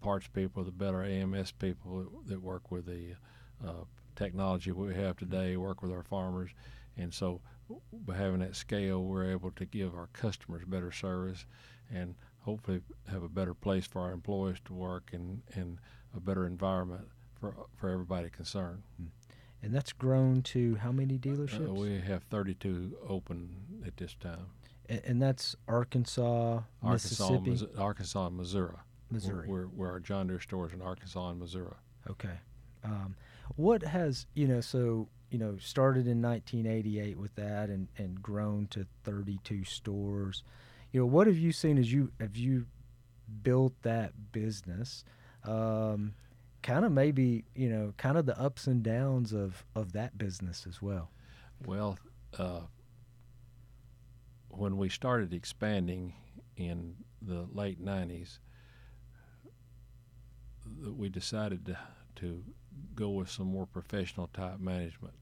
parts 0.00 0.28
people, 0.28 0.64
the 0.64 0.70
better 0.70 1.02
AMS 1.02 1.52
people 1.52 2.06
that 2.26 2.40
work 2.40 2.70
with 2.70 2.86
the 2.86 3.14
uh, 3.66 3.84
technology 4.16 4.72
we 4.72 4.94
have 4.94 5.16
today, 5.16 5.56
work 5.56 5.82
with 5.82 5.90
our 5.90 6.02
farmers, 6.02 6.50
and 6.96 7.12
so 7.12 7.40
by 7.92 8.14
having 8.14 8.40
that 8.40 8.56
scale, 8.56 9.02
we're 9.02 9.30
able 9.30 9.50
to 9.52 9.64
give 9.64 9.94
our 9.94 10.08
customers 10.12 10.62
better 10.66 10.92
service, 10.92 11.46
and 11.92 12.14
hopefully 12.40 12.82
have 13.10 13.22
a 13.22 13.28
better 13.28 13.54
place 13.54 13.86
for 13.86 14.02
our 14.02 14.12
employees 14.12 14.58
to 14.66 14.74
work 14.74 15.10
and 15.12 15.42
and 15.54 15.78
a 16.14 16.20
better 16.20 16.46
environment 16.46 17.08
for 17.40 17.54
for 17.76 17.90
everybody 17.90 18.28
concerned. 18.30 18.82
Hmm. 18.96 19.06
And 19.62 19.74
that's 19.74 19.94
grown 19.94 20.42
to 20.42 20.74
how 20.76 20.92
many 20.92 21.18
dealerships? 21.18 21.70
Uh, 21.70 21.72
we 21.72 21.98
have 21.98 22.22
32 22.24 22.98
open 23.08 23.48
at 23.86 23.96
this 23.96 24.14
time. 24.20 24.48
And, 24.88 25.00
and 25.04 25.22
that's 25.22 25.56
Arkansas, 25.68 26.60
Arkansas, 26.82 27.30
Mississippi, 27.40 27.78
Arkansas, 27.78 28.26
and 28.26 28.36
Missouri. 28.36 28.76
Missouri. 29.10 29.48
Where, 29.48 29.64
where 29.64 29.90
our 29.90 30.00
John 30.00 30.26
Deere 30.26 30.40
stores 30.40 30.72
in 30.72 30.82
Arkansas 30.82 31.30
and 31.30 31.38
Missouri. 31.38 31.74
Okay. 32.10 32.40
Um, 32.82 33.16
what 33.56 33.82
has 33.82 34.26
you 34.34 34.46
know 34.46 34.60
so 34.60 35.08
you 35.30 35.38
know 35.38 35.56
started 35.58 36.06
in 36.06 36.20
1988 36.20 37.18
with 37.18 37.34
that 37.36 37.70
and 37.70 37.88
and 37.96 38.22
grown 38.22 38.66
to 38.68 38.86
32 39.04 39.64
stores. 39.64 40.42
You 40.92 41.00
know 41.00 41.06
what 41.06 41.26
have 41.26 41.38
you 41.38 41.52
seen 41.52 41.78
as 41.78 41.92
you 41.92 42.12
have 42.20 42.36
you 42.36 42.66
built 43.42 43.74
that 43.82 44.32
business? 44.32 45.04
Um, 45.44 46.14
kind 46.62 46.84
of 46.84 46.92
maybe 46.92 47.44
you 47.54 47.68
know 47.68 47.94
kind 47.96 48.18
of 48.18 48.26
the 48.26 48.38
ups 48.38 48.66
and 48.66 48.82
downs 48.82 49.32
of 49.32 49.64
of 49.74 49.92
that 49.92 50.18
business 50.18 50.66
as 50.68 50.82
well. 50.82 51.10
Well, 51.64 51.98
uh, 52.38 52.60
when 54.58 54.76
we 54.76 54.88
started 54.88 55.32
expanding 55.32 56.14
in 56.56 56.94
the 57.20 57.46
late 57.52 57.84
90s, 57.84 58.38
we 60.86 61.08
decided 61.08 61.66
to, 61.66 61.78
to 62.16 62.42
go 62.94 63.10
with 63.10 63.30
some 63.30 63.46
more 63.46 63.66
professional 63.66 64.28
type 64.28 64.58
management. 64.60 65.14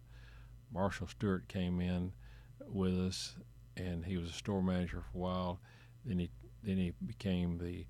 Marshall 0.72 1.08
Stewart 1.08 1.48
came 1.48 1.80
in 1.80 2.12
with 2.66 2.98
us, 2.98 3.34
and 3.76 4.04
he 4.04 4.16
was 4.16 4.30
a 4.30 4.34
store 4.34 4.62
manager 4.62 5.02
for 5.12 5.18
a 5.18 5.20
while. 5.20 5.60
Then 6.04 6.18
he 6.18 6.30
then 6.62 6.76
he 6.76 6.92
became 7.04 7.58
the 7.58 7.84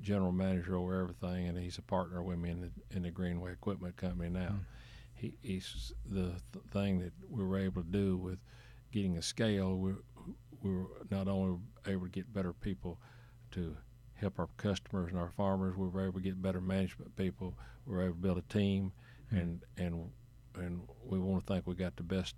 general 0.00 0.32
manager 0.32 0.76
over 0.76 1.00
everything, 1.00 1.46
and 1.46 1.58
he's 1.58 1.78
a 1.78 1.82
partner 1.82 2.22
with 2.22 2.38
me 2.38 2.50
in 2.50 2.60
the 2.60 2.70
in 2.96 3.02
the 3.02 3.10
Greenway 3.10 3.52
Equipment 3.52 3.96
Company 3.96 4.30
now. 4.30 4.48
Mm. 4.48 4.60
He, 5.14 5.34
he's 5.42 5.92
the 6.04 6.32
th- 6.52 6.64
thing 6.72 6.98
that 7.00 7.12
we 7.28 7.42
were 7.44 7.58
able 7.58 7.82
to 7.82 7.88
do 7.88 8.16
with 8.16 8.38
getting 8.92 9.16
a 9.16 9.22
scale. 9.22 9.76
We 9.76 9.92
we 10.62 10.70
were 10.70 10.86
not 11.10 11.28
only 11.28 11.58
able 11.86 12.04
to 12.04 12.10
get 12.10 12.32
better 12.32 12.52
people 12.52 12.98
to 13.52 13.76
help 14.14 14.38
our 14.38 14.48
customers 14.56 15.10
and 15.10 15.18
our 15.18 15.30
farmers. 15.36 15.76
We 15.76 15.88
were 15.88 16.04
able 16.04 16.14
to 16.14 16.20
get 16.20 16.40
better 16.40 16.60
management 16.60 17.14
people. 17.16 17.54
We 17.86 17.94
were 17.94 18.02
able 18.02 18.14
to 18.14 18.20
build 18.20 18.38
a 18.38 18.52
team, 18.52 18.92
mm. 19.32 19.40
and 19.40 19.60
and 19.76 20.10
and 20.54 20.82
we 21.04 21.18
want 21.18 21.46
to 21.46 21.52
think 21.52 21.66
we 21.66 21.74
got 21.74 21.96
the 21.96 22.02
best 22.02 22.34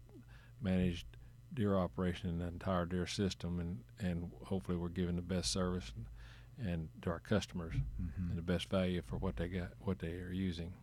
managed 0.61 1.07
Deere 1.55 1.79
operation 1.79 2.29
in 2.29 2.39
the 2.39 2.47
entire 2.47 2.85
Deere 2.85 3.07
system, 3.07 3.59
and 3.61 3.79
and 4.01 4.31
hopefully 4.45 4.77
we're 4.77 4.89
giving 4.89 5.17
the 5.17 5.23
best 5.23 5.51
service 5.51 5.93
and, 5.97 6.69
and 6.69 6.89
to 7.03 7.11
our 7.11 7.21
customers 7.21 7.75
mm-hmm. 7.75 8.29
and 8.29 8.37
the 8.37 8.43
best 8.43 8.69
value 8.69 9.01
for 9.07 9.17
what 9.17 9.37
they 9.37 9.49
got, 9.49 9.69
what 9.81 9.99
they 9.99 10.13
are 10.13 10.33
using. 10.33 10.75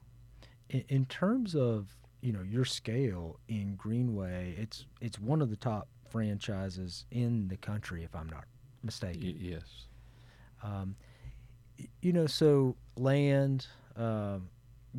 In, 0.69 0.83
in 0.87 1.05
terms 1.05 1.55
of 1.55 1.95
you 2.21 2.33
know 2.33 2.41
your 2.41 2.65
scale 2.65 3.39
in 3.47 3.75
Greenway, 3.75 4.55
it's 4.57 4.85
it's 5.01 5.19
one 5.19 5.41
of 5.41 5.49
the 5.49 5.55
top 5.55 5.87
franchises 6.15 7.03
in 7.11 7.49
the 7.49 7.57
country, 7.57 8.05
if 8.05 8.15
I'm 8.15 8.29
not 8.29 8.45
mistaken. 8.83 9.21
Y- 9.21 9.35
yes. 9.37 9.87
Um, 10.63 10.95
you 12.01 12.13
know, 12.13 12.25
so 12.25 12.77
land, 12.95 13.67
uh, 13.97 14.37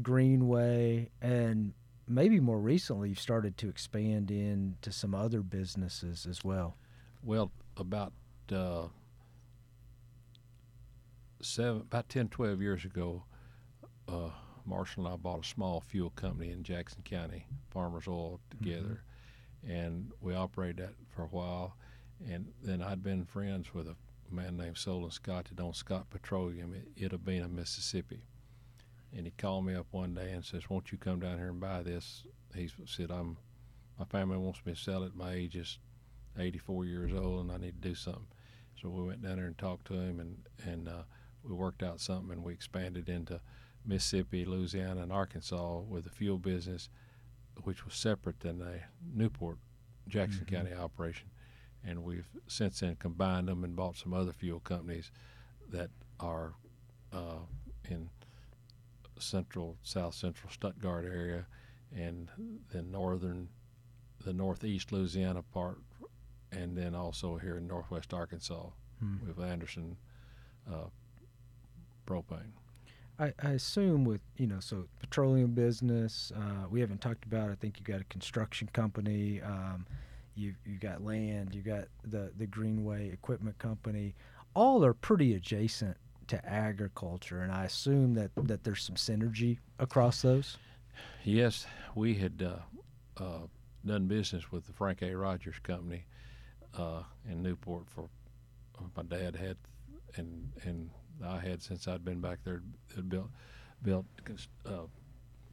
Greenway, 0.03 1.09
and 1.23 1.73
maybe 2.07 2.39
more 2.39 2.59
recently 2.61 3.09
you've 3.09 3.19
started 3.19 3.57
to 3.57 3.69
expand 3.71 4.31
into 4.31 4.93
some 4.93 5.15
other 5.15 5.41
businesses 5.41 6.27
as 6.29 6.45
well. 6.45 6.77
Well, 7.23 7.51
about 7.79 8.13
uh, 8.53 8.89
seven, 11.41 11.81
about 11.81 12.11
10, 12.11 12.29
12 12.29 12.61
years 12.61 12.85
ago, 12.85 13.25
uh, 14.07 14.29
Marshall 14.67 15.07
and 15.07 15.15
I 15.15 15.17
bought 15.17 15.47
a 15.47 15.49
small 15.49 15.81
fuel 15.81 16.11
company 16.11 16.51
in 16.51 16.63
Jackson 16.63 17.01
County, 17.05 17.47
Farmers 17.71 18.07
Oil, 18.07 18.39
together, 18.51 18.83
mm-hmm. 18.83 19.16
And 19.69 20.13
we 20.21 20.35
operated 20.35 20.79
that 20.79 20.95
for 21.11 21.23
a 21.23 21.27
while. 21.27 21.77
And 22.27 22.53
then 22.63 22.83
I'd 22.83 23.03
been 23.03 23.25
friends 23.25 23.75
with 23.75 23.89
a 23.89 23.97
man 24.31 24.57
named 24.57 24.79
Solon 24.79 25.11
Scott 25.11 25.49
that 25.55 25.63
owned 25.63 25.77
Scott 25.77 26.11
Petroleum 26.11 26.75
Bena, 27.25 27.49
Mississippi 27.49 28.23
and 29.17 29.27
he 29.27 29.33
called 29.33 29.65
me 29.65 29.75
up 29.75 29.87
one 29.91 30.15
day 30.15 30.33
and 30.33 30.45
says, 30.45 30.69
"Won't 30.69 30.93
you 30.93 30.99
come 30.99 31.21
down 31.21 31.39
here 31.39 31.49
and 31.49 31.61
buy 31.61 31.83
this?" 31.83 32.25
He 32.55 32.71
said, 32.85 33.11
"I'm 33.11 33.39
my 33.99 34.05
family 34.05 34.37
wants 34.37 34.65
me 34.67 34.75
to 34.75 34.79
sell 34.79 35.05
it. 35.05 35.15
My 35.15 35.33
age 35.33 35.57
is 35.57 35.79
84 36.37 36.85
years 36.85 37.13
old, 37.15 37.41
and 37.41 37.53
I 37.53 37.57
need 37.57 37.81
to 37.81 37.89
do 37.89 37.95
something." 37.95 38.27
So 38.81 38.91
we 38.91 39.03
went 39.03 39.23
down 39.23 39.37
there 39.37 39.47
and 39.47 39.57
talked 39.57 39.87
to 39.87 39.95
him, 39.95 40.21
and 40.21 40.47
and 40.65 40.89
uh, 40.89 41.05
we 41.43 41.55
worked 41.55 41.83
out 41.83 42.01
something, 42.01 42.33
and 42.33 42.45
we 42.45 42.53
expanded 42.53 43.09
into 43.09 43.41
Mississippi, 43.85 44.45
Louisiana, 44.45 45.03
and 45.03 45.13
Arkansas 45.13 45.81
with 45.81 46.07
a 46.07 46.11
fuel 46.11 46.39
business, 46.39 46.91
which 47.63 47.85
was 47.85 47.95
separate 47.95 48.41
than 48.41 48.59
the 48.59 48.81
Newport, 49.15 49.59
Jackson 50.09 50.45
mm-hmm. 50.45 50.55
County 50.55 50.73
operation. 50.75 51.29
And 51.85 52.03
we've 52.03 52.29
since 52.49 52.81
then 52.81 52.97
combined 52.97 53.49
them 53.49 53.65
and 53.65 53.77
bought 53.77 53.97
some 53.97 54.13
other 54.13 54.33
fuel 54.33 54.61
companies 54.61 55.11
that 55.71 55.91
are 56.19 56.55
uh, 57.13 57.45
in 57.89 58.11
central, 59.19 59.77
south 59.83 60.15
central 60.15 60.51
Stuttgart 60.51 61.05
area, 61.05 61.47
and 61.95 62.29
the 62.73 62.83
northern, 62.83 63.49
the 64.25 64.33
northeast 64.33 64.93
Louisiana 64.93 65.43
part, 65.43 65.79
and 66.53 66.77
then 66.77 66.95
also 66.95 67.37
here 67.37 67.57
in 67.57 67.67
northwest 67.67 68.13
Arkansas 68.13 68.71
hmm. 69.01 69.27
with 69.27 69.39
Anderson 69.39 69.97
uh, 70.71 70.89
propane. 72.07 72.53
I, 73.19 73.33
I, 73.43 73.51
assume 73.51 74.05
with 74.05 74.21
you 74.37 74.47
know 74.47 74.61
so 74.61 74.85
petroleum 75.01 75.53
business 75.53 76.33
uh, 76.37 76.67
we 76.71 76.81
haven't 76.81 77.01
talked 77.01 77.25
about 77.25 77.51
I 77.51 77.55
think 77.55 77.79
you 77.79 77.85
got 77.85 78.01
a 78.01 78.05
construction 78.05 78.69
company 78.73 79.41
um, 79.43 79.87
you 80.35 80.55
you 80.67 80.79
got 80.79 81.03
land 81.03 81.55
you 81.55 81.63
got 81.63 81.85
the 82.05 82.31
the 82.37 82.47
Greenway 82.47 83.11
equipment 83.11 83.59
company 83.59 84.15
all 84.55 84.85
are 84.85 84.95
pretty 84.95 85.35
adjacent 85.35 85.97
to 86.29 86.45
agriculture, 86.45 87.43
and 87.43 87.53
I 87.53 87.65
assume 87.65 88.15
that, 88.15 88.31
that 88.37 88.65
there's 88.65 88.83
some 88.83 88.97
synergy 88.97 89.59
across 89.79 90.23
those. 90.23 90.57
Yes, 91.25 91.67
we 91.95 92.15
had 92.15 92.43
uh, 92.43 93.23
uh, 93.23 93.47
done 93.85 94.07
business 94.07 94.51
with 94.51 94.67
the 94.67 94.73
Frank 94.73 95.03
A. 95.03 95.15
Rogers 95.15 95.57
Company 95.63 96.07
uh, 96.77 97.03
in 97.31 97.43
Newport 97.43 97.85
for 97.89 98.09
uh, 98.79 98.85
my 98.97 99.03
dad 99.03 99.37
had, 99.37 99.57
and 100.17 100.51
and 100.63 100.91
I 101.25 101.39
had 101.39 101.63
since 101.63 101.89
I'd 101.89 102.05
been 102.05 102.21
back 102.21 102.39
there. 102.45 102.63
Built 103.09 103.31
built 103.83 104.07
uh, 104.65 104.87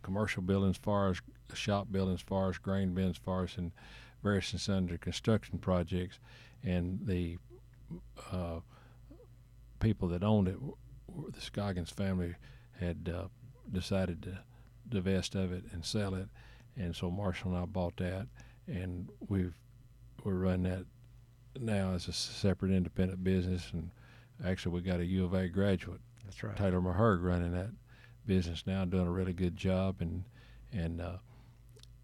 commercial 0.02 0.42
buildings, 0.42 0.78
far 0.78 1.10
as 1.10 1.22
shop 1.54 1.88
buildings, 1.92 2.22
far 2.22 2.50
as 2.50 2.58
grain 2.58 2.94
bins, 2.94 3.20
as 3.28 3.58
in 3.58 3.72
various 4.24 4.52
and 4.52 4.62
sundry 4.62 4.98
construction 4.98 5.60
projects, 5.60 6.20
and 6.64 7.00
the 7.06 7.38
uh, 8.32 8.60
people 9.80 10.08
that 10.08 10.24
owned 10.24 10.48
it, 10.48 10.58
the 11.32 11.42
Scoggins 11.42 11.90
family, 11.92 12.36
had 12.80 13.12
uh, 13.14 13.28
decided 13.72 14.22
to 14.24 14.40
divest 14.90 15.36
of 15.36 15.52
it 15.52 15.64
and 15.72 15.84
sell 15.84 16.16
it, 16.16 16.28
and 16.76 16.96
so 16.96 17.12
Marshall 17.12 17.52
and 17.52 17.64
I 17.64 17.66
bought 17.66 17.98
that, 17.98 18.28
and 18.68 19.10
we've 19.28 19.56
we're 20.24 20.36
running 20.36 20.64
that 20.64 20.86
now 21.60 21.94
as 21.94 22.08
a 22.08 22.14
separate 22.14 22.72
independent 22.72 23.24
business, 23.24 23.70
and 23.74 23.92
actually 24.46 24.74
we 24.74 24.82
got 24.82 25.00
a 25.00 25.06
U 25.06 25.26
of 25.26 25.34
A 25.34 25.48
graduate, 25.48 26.02
that's 26.24 26.44
right, 26.44 26.56
Taylor 26.56 26.82
Maherg, 26.82 27.24
running 27.24 27.52
that 27.54 27.70
business 28.26 28.64
now, 28.66 28.86
doing 28.86 29.08
a 29.08 29.12
really 29.12 29.34
good 29.34 29.56
job, 29.56 29.98
and 30.00 30.24
and 30.72 31.02
uh, 31.02 31.18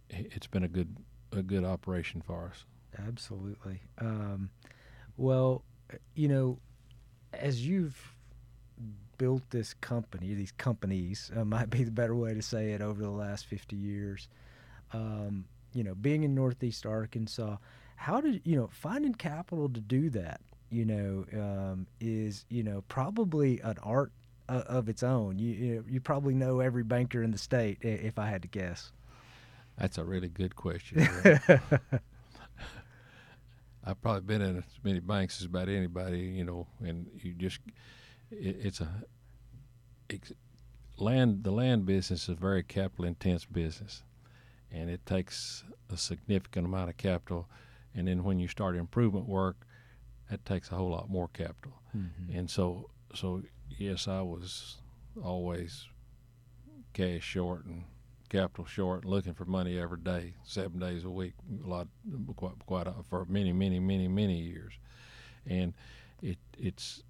it's 0.09 0.48
been 0.48 0.63
a 0.63 0.67
good 0.67 0.95
a 1.31 1.41
good 1.41 1.63
operation 1.63 2.21
for 2.21 2.48
us. 2.51 2.65
Absolutely. 3.07 3.81
Um, 4.00 4.50
well, 5.17 5.63
you 6.15 6.27
know, 6.27 6.59
as 7.33 7.65
you've 7.65 8.15
built 9.17 9.43
this 9.50 9.74
company, 9.75 10.33
these 10.33 10.51
companies 10.53 11.31
uh, 11.36 11.43
might 11.45 11.69
be 11.69 11.83
the 11.83 11.91
better 11.91 12.15
way 12.15 12.33
to 12.33 12.41
say 12.41 12.71
it 12.71 12.81
over 12.81 13.01
the 13.01 13.09
last 13.09 13.45
50 13.45 13.75
years, 13.75 14.27
um, 14.93 15.45
you 15.74 15.83
know, 15.83 15.93
being 15.93 16.24
in 16.24 16.33
Northeast 16.33 16.86
Arkansas, 16.86 17.57
how 17.95 18.21
did, 18.21 18.41
you 18.45 18.55
know, 18.55 18.69
finding 18.71 19.13
capital 19.13 19.69
to 19.69 19.79
do 19.79 20.09
that, 20.12 20.41
you 20.69 20.85
know, 20.85 21.25
um, 21.33 21.88
is, 21.99 22.45
you 22.49 22.63
know, 22.63 22.83
probably 22.88 23.59
an 23.61 23.77
art 23.83 24.11
uh, 24.47 24.63
of 24.67 24.89
its 24.89 25.03
own. 25.03 25.39
You, 25.39 25.53
you, 25.53 25.85
you 25.88 25.99
probably 25.99 26.33
know 26.33 26.59
every 26.59 26.83
banker 26.83 27.23
in 27.23 27.31
the 27.31 27.38
state, 27.38 27.77
if 27.81 28.17
I 28.19 28.27
had 28.27 28.41
to 28.41 28.47
guess. 28.47 28.91
That's 29.77 29.97
a 29.97 30.03
really 30.03 30.29
good 30.29 30.55
question. 30.55 31.07
I've 33.85 34.01
probably 34.01 34.21
been 34.21 34.41
in 34.41 34.57
as 34.57 34.63
many 34.83 34.99
banks 34.99 35.39
as 35.39 35.45
about 35.45 35.69
anybody, 35.69 36.19
you 36.19 36.43
know, 36.43 36.67
and 36.81 37.07
you 37.21 37.33
just 37.33 37.59
it, 38.29 38.57
it's 38.61 38.81
a 38.81 38.89
it's, 40.09 40.33
land. 40.97 41.43
The 41.43 41.51
land 41.51 41.85
business 41.85 42.23
is 42.23 42.29
a 42.29 42.35
very 42.35 42.61
capital 42.61 43.05
intense 43.05 43.45
business, 43.45 44.03
and 44.71 44.89
it 44.89 45.05
takes 45.05 45.63
a 45.89 45.97
significant 45.97 46.65
amount 46.65 46.89
of 46.89 46.97
capital. 46.97 47.47
And 47.95 48.07
then 48.07 48.23
when 48.23 48.38
you 48.38 48.47
start 48.47 48.75
improvement 48.75 49.27
work, 49.27 49.65
that 50.29 50.45
takes 50.45 50.71
a 50.71 50.75
whole 50.75 50.91
lot 50.91 51.09
more 51.09 51.27
capital. 51.29 51.81
Mm-hmm. 51.95 52.38
And 52.38 52.50
so, 52.50 52.89
so 53.13 53.41
yes, 53.69 54.07
I 54.07 54.21
was 54.21 54.77
always 55.24 55.88
cash 56.93 57.24
short 57.24 57.65
and 57.65 57.83
capital 58.29 58.65
short, 58.65 59.05
looking 59.05 59.33
for 59.33 59.45
money 59.45 59.79
every 59.79 60.00
day, 60.00 60.36
seven 60.43 60.79
days 60.79 61.03
a 61.03 61.09
week, 61.09 61.33
a 61.63 61.67
lot, 61.67 61.88
quite, 62.36 62.53
quite 62.65 62.88
for 63.09 63.25
many, 63.25 63.51
many, 63.51 63.79
many, 63.79 64.07
many 64.07 64.39
years, 64.39 64.74
and 65.45 65.74
it 66.21 66.38
it's 66.57 67.03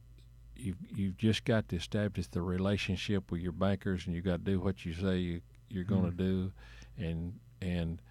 you've 0.56 0.78
you've 0.96 1.18
just 1.18 1.46
got 1.46 1.68
to 1.70 1.76
establish 1.76 2.28
the 2.28 2.42
relationship 2.42 3.32
with 3.32 3.42
your 3.42 3.52
bankers, 3.52 4.08
and 4.08 4.16
you 4.16 4.22
got 4.22 4.46
to 4.46 4.52
do 4.52 4.60
what 4.60 4.86
you 4.86 4.94
say 4.94 5.18
you 5.18 5.42
you're 5.70 5.84
going 5.84 6.06
to 6.06 6.24
mm-hmm. 6.24 6.48
do, 6.48 6.52
and 6.98 7.40
and 7.62 8.02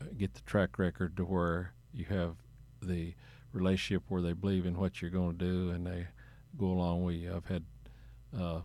uh, 0.00 0.04
get 0.16 0.34
the 0.34 0.40
track 0.42 0.78
record 0.78 1.16
to 1.16 1.24
where 1.24 1.72
you 1.92 2.04
have 2.06 2.36
the 2.80 3.14
relationship 3.52 4.04
where 4.08 4.22
they 4.22 4.32
believe 4.32 4.66
in 4.66 4.78
what 4.78 5.00
you're 5.00 5.10
going 5.10 5.38
to 5.38 5.44
do, 5.44 5.70
and 5.70 5.86
they 5.86 6.06
go 6.58 6.66
along 6.66 7.04
with 7.04 7.16
you. 7.16 7.34
I've 7.34 7.46
had 7.46 7.64
uh, 8.38 8.60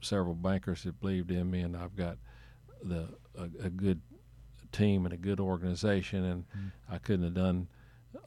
several 0.00 0.34
bankers 0.34 0.82
that 0.84 1.00
believed 1.00 1.30
in 1.30 1.50
me, 1.50 1.60
and 1.60 1.76
I've 1.76 1.96
got 1.96 2.18
the 2.82 3.08
a, 3.36 3.44
a, 3.64 3.70
good 3.70 4.00
team 4.72 5.04
and 5.04 5.14
a 5.14 5.18
good 5.18 5.40
organization, 5.40 6.24
and 6.24 6.44
mm. 6.56 6.72
I 6.90 6.98
couldn't 6.98 7.24
have 7.24 7.34
done 7.34 7.68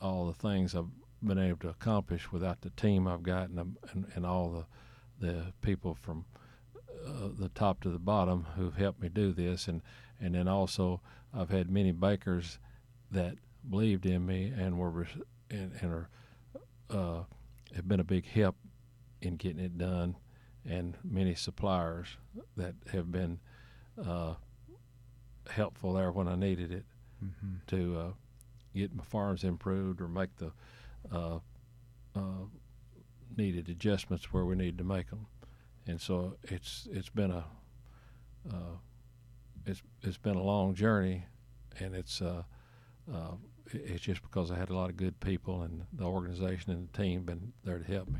all 0.02 0.28
the 0.28 0.34
things 0.34 0.76
I've 0.76 0.90
been 1.22 1.38
able 1.38 1.60
to 1.60 1.70
accomplish 1.70 2.32
without 2.32 2.62
the 2.62 2.70
team 2.72 3.08
I've 3.08 3.24
got 3.24 3.50
and 3.50 3.78
and, 3.92 4.06
and 4.16 4.26
all 4.26 4.50
the 4.50 4.66
the 5.26 5.54
people 5.62 5.98
from 6.02 6.26
uh, 7.06 7.30
the 7.38 7.50
top 7.50 7.82
to 7.82 7.90
the 7.90 8.00
bottom 8.00 8.46
who've 8.56 8.76
helped 8.76 9.02
me 9.02 9.10
do 9.10 9.34
this, 9.34 9.68
and 9.68 9.82
and 10.20 10.36
then 10.36 10.48
also 10.48 11.02
I've 11.34 11.50
had 11.50 11.70
many 11.70 11.92
bakers 11.92 12.60
that 13.12 13.36
believed 13.70 14.06
in 14.06 14.26
me 14.26 14.54
and 14.56 14.78
were 14.78 15.08
and, 15.50 15.72
and 15.82 15.92
are 15.94 16.10
uh, 16.90 17.24
have 17.76 17.88
been 17.88 18.00
a 18.00 18.04
big 18.04 18.26
help 18.26 18.56
in 19.22 19.36
getting 19.36 19.60
it 19.60 19.78
done, 19.78 20.16
and 20.66 20.98
many 21.04 21.36
suppliers 21.36 22.18
that 22.56 22.76
have 22.92 23.12
been 23.12 23.40
uh, 24.04 24.36
helpful 25.50 25.94
there 25.94 26.12
when 26.12 26.28
I 26.28 26.36
needed 26.36 26.72
it 26.72 26.86
Mm-hmm. 27.24 27.56
to 27.68 27.98
uh, 28.00 28.12
get 28.74 28.96
my 28.96 29.04
farms 29.04 29.44
improved 29.44 30.00
or 30.02 30.08
make 30.08 30.36
the 30.38 30.52
uh, 31.12 31.40
uh, 32.16 32.46
needed 33.36 33.68
adjustments 33.68 34.32
where 34.32 34.46
we 34.46 34.56
need 34.56 34.78
to 34.78 34.84
make 34.86 35.10
them. 35.10 35.26
And 35.86 36.00
so 36.00 36.38
it's 36.44 36.88
it's 36.92 37.10
been 37.10 37.32
a 37.32 37.44
uh, 38.50 38.78
it's 39.66 39.82
it's 40.02 40.18
been 40.18 40.36
a 40.38 40.44
long 40.44 40.74
journey, 40.76 41.26
and 41.80 41.94
it's 41.94 42.22
uh, 42.22 42.44
uh, 43.14 43.32
it- 43.59 43.59
it's 43.74 44.02
just 44.02 44.22
because 44.22 44.52
I 44.52 44.56
had 44.56 44.70
a 44.70 44.76
lot 44.76 44.90
of 44.90 44.98
good 44.98 45.20
people 45.20 45.64
and 45.64 45.86
the 45.94 46.06
organization 46.06 46.72
and 46.72 46.90
the 46.92 46.98
team 46.98 47.24
been 47.24 47.54
there 47.64 47.80
to 47.80 47.92
help 47.92 48.10
me. 48.10 48.20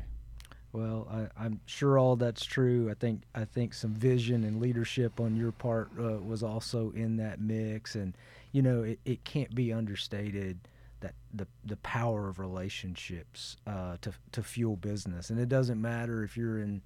Well, 0.72 1.08
I, 1.10 1.44
I'm 1.44 1.60
sure 1.66 1.98
all 1.98 2.14
that's 2.16 2.44
true. 2.44 2.88
I 2.90 2.94
think 2.94 3.22
I 3.34 3.44
think 3.44 3.74
some 3.74 3.92
vision 3.92 4.44
and 4.44 4.60
leadership 4.60 5.18
on 5.18 5.34
your 5.34 5.50
part 5.50 5.90
uh, 5.98 6.18
was 6.18 6.42
also 6.42 6.92
in 6.92 7.16
that 7.16 7.40
mix, 7.40 7.96
and 7.96 8.16
you 8.52 8.62
know 8.62 8.84
it, 8.84 9.00
it 9.04 9.24
can't 9.24 9.52
be 9.54 9.72
understated 9.72 10.58
that 11.00 11.14
the 11.34 11.48
the 11.64 11.76
power 11.78 12.28
of 12.28 12.38
relationships 12.38 13.56
uh, 13.66 13.96
to 14.02 14.12
to 14.30 14.42
fuel 14.44 14.76
business, 14.76 15.30
and 15.30 15.40
it 15.40 15.48
doesn't 15.48 15.80
matter 15.80 16.22
if 16.22 16.36
you're 16.36 16.60
in 16.60 16.82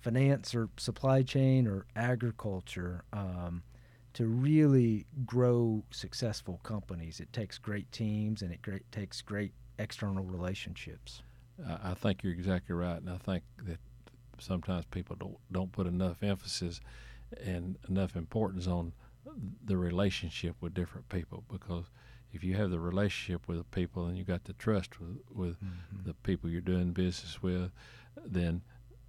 finance 0.00 0.52
or 0.54 0.68
supply 0.76 1.22
chain 1.22 1.68
or 1.68 1.86
agriculture. 1.94 3.04
Um, 3.12 3.62
to 4.14 4.26
really 4.26 5.06
grow 5.26 5.84
successful 5.90 6.60
companies, 6.62 7.20
it 7.20 7.32
takes 7.32 7.58
great 7.58 7.90
teams 7.92 8.42
and 8.42 8.52
it 8.52 8.62
great, 8.62 8.90
takes 8.90 9.22
great 9.22 9.52
external 9.78 10.24
relationships. 10.24 11.22
I, 11.84 11.94
think 11.94 12.22
you're 12.22 12.32
exactly 12.32 12.74
right, 12.74 12.98
and 12.98 13.10
I 13.10 13.16
think 13.16 13.42
that 13.66 13.78
sometimes 14.38 14.84
people 14.86 15.16
don't 15.16 15.36
don't 15.50 15.72
put 15.72 15.88
enough 15.88 16.22
emphasis 16.22 16.80
and 17.44 17.76
enough 17.88 18.14
importance 18.14 18.68
on 18.68 18.92
the 19.64 19.76
relationship 19.76 20.54
with 20.60 20.72
different 20.72 21.08
people 21.08 21.44
because 21.50 21.84
if 22.32 22.44
you 22.44 22.54
have 22.54 22.70
the 22.70 22.78
relationship 22.78 23.48
with 23.48 23.58
the 23.58 23.64
people 23.64 24.06
and 24.06 24.16
you 24.16 24.24
got 24.24 24.44
the 24.44 24.52
trust 24.54 25.00
with, 25.00 25.18
with 25.30 25.56
mm-hmm. 25.56 26.06
the 26.06 26.14
people 26.14 26.48
you're 26.48 26.60
doing 26.60 26.92
business 26.92 27.42
with, 27.42 27.70
then 28.24 28.62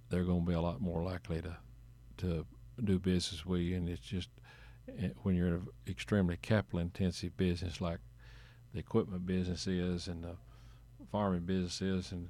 they're 0.08 0.24
going 0.24 0.40
to 0.40 0.46
be 0.46 0.54
a 0.54 0.60
lot 0.60 0.80
more 0.80 1.02
likely 1.02 1.40
to 1.42 1.56
to 2.18 2.44
do 2.84 2.98
business 2.98 3.46
with 3.46 3.60
you. 3.60 3.76
And 3.76 3.88
it's 3.88 4.00
just 4.00 4.28
when 5.22 5.34
you're 5.34 5.46
in 5.48 5.54
an 5.54 5.66
extremely 5.88 6.36
capital 6.36 6.78
intensive 6.80 7.36
business 7.36 7.80
like 7.80 7.98
the 8.72 8.78
equipment 8.78 9.26
business 9.26 9.66
is 9.66 10.06
and 10.08 10.24
the 10.24 10.36
farming 11.10 11.40
business 11.46 11.80
is 11.82 12.12
and 12.12 12.28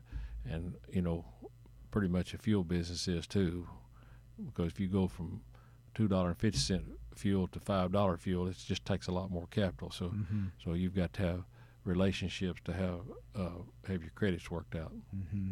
and 0.48 0.74
you 0.92 1.02
know 1.02 1.24
pretty 1.90 2.08
much 2.08 2.32
a 2.34 2.38
fuel 2.38 2.64
business 2.64 3.06
is 3.08 3.26
too 3.26 3.66
because 4.46 4.72
if 4.72 4.80
you 4.80 4.88
go 4.88 5.06
from 5.08 5.40
two 5.94 6.08
dollar 6.08 6.28
and 6.28 6.38
fifty 6.38 6.58
cent 6.58 6.84
fuel 7.14 7.46
to 7.48 7.60
five 7.60 7.92
dollar 7.92 8.16
fuel 8.16 8.46
it 8.46 8.56
just 8.66 8.84
takes 8.84 9.06
a 9.08 9.12
lot 9.12 9.30
more 9.30 9.46
capital 9.50 9.90
so 9.90 10.06
Mm-hmm. 10.06 10.46
so 10.64 10.72
you've 10.74 10.94
got 10.94 11.12
to 11.14 11.22
have 11.22 11.44
relationships 11.84 12.60
to 12.64 12.72
have 12.72 13.00
uh, 13.34 13.62
have 13.88 14.02
your 14.02 14.12
credits 14.14 14.50
worked 14.50 14.74
out 14.76 14.92
hmm 15.32 15.50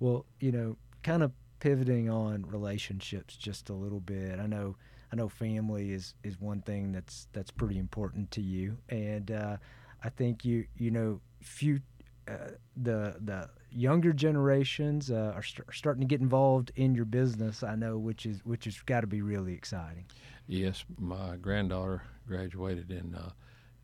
Well, 0.00 0.24
you 0.40 0.52
know, 0.52 0.76
kind 1.02 1.22
of 1.22 1.32
pivoting 1.60 2.08
on 2.08 2.46
relationships 2.46 3.36
just 3.36 3.68
a 3.68 3.72
little 3.74 3.98
bit. 4.00 4.38
I 4.38 4.46
know, 4.46 4.76
I 5.12 5.16
know, 5.16 5.28
family 5.28 5.92
is 5.92 6.14
is 6.22 6.40
one 6.40 6.60
thing 6.62 6.92
that's 6.92 7.28
that's 7.32 7.50
pretty 7.50 7.78
important 7.78 8.30
to 8.32 8.40
you, 8.42 8.76
and 8.88 9.30
uh, 9.30 9.56
I 10.04 10.08
think 10.10 10.44
you 10.44 10.66
you 10.76 10.90
know, 10.90 11.20
few 11.40 11.80
uh, 12.28 12.52
the 12.76 13.16
the 13.20 13.48
younger 13.70 14.12
generations 14.12 15.10
uh, 15.10 15.32
are 15.34 15.42
st- 15.42 15.66
starting 15.72 16.00
to 16.02 16.06
get 16.06 16.20
involved 16.20 16.72
in 16.76 16.94
your 16.94 17.04
business. 17.06 17.62
I 17.62 17.74
know, 17.74 17.96
which 17.98 18.26
is 18.26 18.44
which 18.44 18.64
has 18.66 18.78
got 18.82 19.00
to 19.00 19.06
be 19.06 19.22
really 19.22 19.54
exciting. 19.54 20.04
yes 20.46 20.84
my 20.98 21.36
granddaughter 21.36 22.02
graduated 22.26 22.90
in 22.90 23.14
uh, 23.14 23.30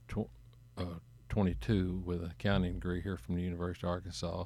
tw- 0.09 0.31
uh, 0.79 0.99
22 1.29 2.03
with 2.05 2.23
an 2.23 2.31
accounting 2.31 2.75
degree 2.75 3.01
here 3.03 3.17
from 3.17 3.35
the 3.35 3.43
University 3.43 3.87
of 3.87 3.91
Arkansas 3.91 4.45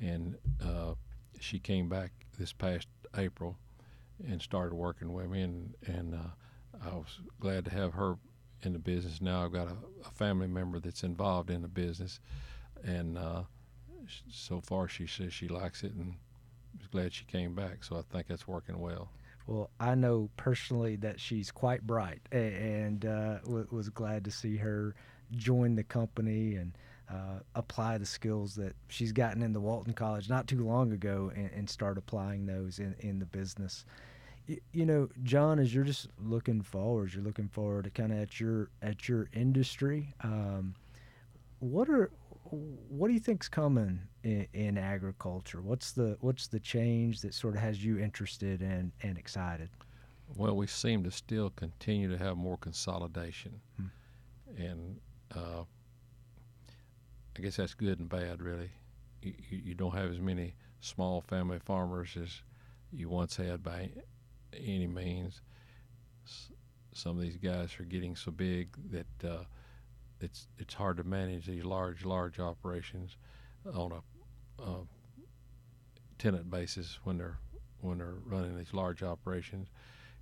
and 0.00 0.36
uh, 0.64 0.94
she 1.40 1.58
came 1.58 1.88
back 1.88 2.10
this 2.38 2.52
past 2.52 2.86
April 3.16 3.56
and 4.26 4.40
started 4.40 4.74
working 4.74 5.12
with 5.12 5.28
me, 5.30 5.42
and 5.42 5.74
and 5.86 6.14
uh, 6.14 6.84
I 6.84 6.94
was 6.94 7.20
glad 7.40 7.64
to 7.66 7.70
have 7.70 7.94
her 7.94 8.16
in 8.62 8.72
the 8.72 8.78
business. 8.78 9.20
Now 9.20 9.44
I've 9.44 9.52
got 9.52 9.68
a, 9.68 9.76
a 10.06 10.10
family 10.10 10.46
member 10.46 10.80
that's 10.80 11.02
involved 11.02 11.50
in 11.50 11.62
the 11.62 11.68
business, 11.68 12.20
and 12.84 13.18
uh, 13.18 13.42
so 14.30 14.60
far 14.60 14.88
she 14.88 15.06
says 15.06 15.32
she 15.32 15.48
likes 15.48 15.82
it 15.82 15.92
and 15.92 16.14
is 16.80 16.86
glad 16.88 17.12
she 17.12 17.24
came 17.24 17.54
back. 17.54 17.84
So 17.84 17.96
I 17.96 18.02
think 18.12 18.26
that's 18.28 18.48
working 18.48 18.78
well. 18.78 19.10
Well, 19.46 19.70
I 19.78 19.94
know 19.94 20.28
personally 20.36 20.96
that 20.96 21.20
she's 21.20 21.52
quite 21.52 21.86
bright, 21.86 22.20
and 22.32 23.04
uh, 23.04 23.38
was 23.46 23.88
glad 23.90 24.24
to 24.24 24.30
see 24.30 24.56
her 24.56 24.94
join 25.32 25.76
the 25.76 25.84
company 25.84 26.56
and 26.56 26.72
uh, 27.10 27.40
apply 27.54 27.98
the 27.98 28.06
skills 28.06 28.54
that 28.56 28.74
she's 28.88 29.12
gotten 29.12 29.42
in 29.42 29.52
the 29.52 29.60
Walton 29.60 29.92
College 29.92 30.28
not 30.28 30.46
too 30.48 30.64
long 30.66 30.92
ago, 30.92 31.30
and, 31.34 31.50
and 31.54 31.70
start 31.70 31.98
applying 31.98 32.46
those 32.46 32.78
in, 32.78 32.94
in 33.00 33.18
the 33.18 33.26
business. 33.26 33.84
Y- 34.48 34.58
you 34.72 34.84
know, 34.86 35.08
John, 35.22 35.58
as 35.58 35.74
you're 35.74 35.84
just 35.84 36.08
looking 36.22 36.62
forward, 36.62 37.14
you're 37.14 37.22
looking 37.22 37.48
forward 37.48 37.84
to 37.84 37.90
kind 37.90 38.12
of 38.12 38.18
at 38.18 38.40
your 38.40 38.70
at 38.82 39.08
your 39.08 39.28
industry. 39.32 40.14
Um, 40.22 40.74
what 41.60 41.88
are 41.88 42.10
what 42.50 43.08
do 43.08 43.14
you 43.14 43.20
think's 43.20 43.48
coming 43.48 44.00
in, 44.22 44.46
in 44.52 44.78
agriculture? 44.78 45.60
What's 45.60 45.92
the 45.92 46.16
what's 46.20 46.46
the 46.48 46.60
change 46.60 47.20
that 47.22 47.34
sort 47.34 47.54
of 47.56 47.60
has 47.60 47.84
you 47.84 47.98
interested 47.98 48.62
and 48.62 48.92
and 49.02 49.16
excited? 49.18 49.68
Well, 50.36 50.56
we 50.56 50.66
seem 50.66 51.04
to 51.04 51.10
still 51.12 51.50
continue 51.50 52.08
to 52.10 52.18
have 52.18 52.36
more 52.36 52.56
consolidation, 52.56 53.60
Hmm. 53.76 53.86
and 54.58 54.96
uh, 55.34 55.62
I 57.36 57.42
guess 57.42 57.56
that's 57.56 57.74
good 57.74 57.98
and 57.98 58.08
bad, 58.08 58.42
really. 58.42 58.70
You, 59.22 59.34
you 59.50 59.74
don't 59.74 59.94
have 59.94 60.10
as 60.10 60.20
many 60.20 60.54
small 60.80 61.20
family 61.20 61.58
farmers 61.58 62.16
as 62.20 62.42
you 62.92 63.08
once 63.08 63.36
had 63.36 63.62
by 63.62 63.90
any 64.54 64.86
means. 64.86 65.42
Some 66.92 67.16
of 67.16 67.22
these 67.22 67.36
guys 67.36 67.70
are 67.78 67.84
getting 67.84 68.16
so 68.16 68.30
big 68.30 68.68
that 68.90 69.28
uh, 69.28 69.44
it's 70.20 70.48
it's 70.58 70.74
hard 70.74 70.96
to 70.96 71.04
manage 71.04 71.46
these 71.46 71.64
large 71.64 72.04
large 72.04 72.40
operations 72.40 73.16
on 73.74 73.92
a, 73.92 74.62
tenant 76.18 76.50
basis 76.50 76.98
when 77.04 77.18
they're 77.18 77.38
when 77.82 77.98
they're 77.98 78.14
running 78.24 78.56
these 78.56 78.72
large 78.72 79.02
operations 79.02 79.68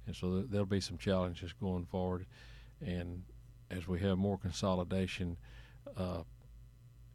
and 0.06 0.14
so 0.14 0.30
th- 0.30 0.46
there'll 0.50 0.66
be 0.66 0.80
some 0.80 0.98
challenges 0.98 1.52
going 1.52 1.86
forward. 1.86 2.26
And 2.84 3.22
as 3.70 3.88
we 3.88 4.00
have 4.00 4.18
more 4.18 4.38
consolidation, 4.38 5.36
uh, 5.96 6.22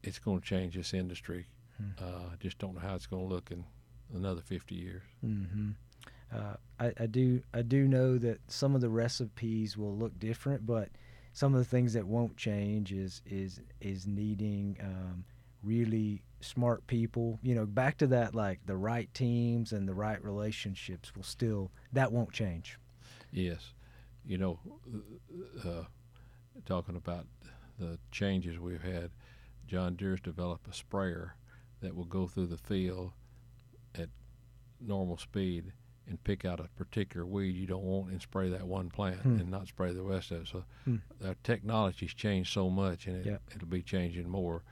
it's 0.04 0.20
going 0.20 0.40
to 0.40 0.46
change 0.46 0.76
this 0.76 0.94
industry. 0.94 1.48
Hmm. 1.78 2.04
Uh, 2.04 2.24
I 2.34 2.36
just 2.40 2.58
don't 2.60 2.76
know 2.76 2.82
how 2.82 2.96
it's 2.96 3.08
going 3.08 3.28
to 3.28 3.34
look 3.34 3.52
in 3.52 3.64
another 4.14 4.42
50 4.42 4.76
years. 4.76 5.04
hmm 5.22 5.72
Uh, 6.32 6.56
I, 6.80 6.94
I 7.00 7.06
do 7.08 7.42
I 7.54 7.62
do 7.64 7.88
know 7.88 8.18
that 8.20 8.40
some 8.48 8.76
of 8.76 8.82
the 8.82 8.90
recipes 8.90 9.78
will 9.78 9.96
look 9.98 10.18
different, 10.20 10.66
but 10.66 10.90
some 11.34 11.54
of 11.54 11.60
the 11.60 11.66
things 11.66 11.94
that 11.94 12.06
won't 12.06 12.38
change 12.38 12.92
is 12.92 13.22
is 13.26 13.62
is 13.82 14.06
needing 14.06 14.78
um, 14.82 15.26
really 15.64 16.22
smart 16.42 16.86
people. 16.88 17.40
You 17.42 17.56
know, 17.56 17.66
back 17.66 17.98
to 17.98 18.08
that 18.08 18.36
like 18.36 18.60
the 18.66 18.78
right 18.78 19.12
teams 19.14 19.72
and 19.74 19.88
the 19.88 19.94
right 19.96 20.24
relationships 20.24 21.16
will 21.16 21.24
still 21.24 21.72
that 21.94 22.12
won't 22.12 22.32
change. 22.32 22.78
Yes, 23.32 23.74
you 24.26 24.38
know, 24.38 24.60
uh, 25.66 25.84
talking 26.66 26.96
about 26.96 27.26
the 27.80 27.98
changes 28.12 28.60
we've 28.60 28.82
had, 28.84 29.10
John 29.70 29.96
Deere's 29.96 30.20
developed 30.20 30.68
a 30.68 30.74
sprayer 30.74 31.36
that 31.82 31.96
will 31.96 32.06
go 32.06 32.28
through 32.28 32.48
the 32.48 32.58
field 32.58 33.12
at 33.96 34.10
normal 34.82 35.18
speed 35.18 35.72
and 36.08 36.22
pick 36.24 36.44
out 36.44 36.60
a 36.60 36.68
particular 36.76 37.24
weed 37.26 37.56
you 37.56 37.68
don't 37.68 37.84
want 37.84 38.10
and 38.12 38.20
spray 38.20 38.50
that 38.50 38.66
one 38.68 38.90
plant 38.90 39.22
Hmm. 39.22 39.40
and 39.40 39.52
not 39.52 39.68
spray 39.68 39.94
the 39.94 40.02
rest 40.02 40.32
of 40.32 40.42
it. 40.42 40.48
So 40.48 40.64
Hmm. 40.86 40.96
our 41.24 41.36
technology's 41.44 42.16
changed 42.16 42.52
so 42.52 42.70
much, 42.70 43.06
and 43.06 43.18
it, 43.18 43.42
it'll 43.56 43.68
be 43.68 43.84
changing 43.84 44.28
more. 44.28 44.64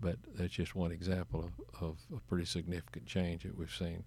But 0.00 0.16
that's 0.34 0.54
just 0.54 0.74
one 0.74 0.92
example 0.92 1.44
of, 1.44 1.82
of 1.82 1.98
a 2.16 2.20
pretty 2.20 2.46
significant 2.46 3.04
change 3.06 3.42
that 3.42 3.56
we've 3.58 3.74
seen, 3.74 4.04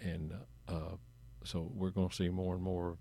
and 0.00 0.34
uh, 0.68 0.96
so 1.44 1.70
we're 1.74 1.90
going 1.90 2.10
to 2.10 2.14
see 2.14 2.28
more 2.28 2.54
and 2.54 2.62
more, 2.62 2.96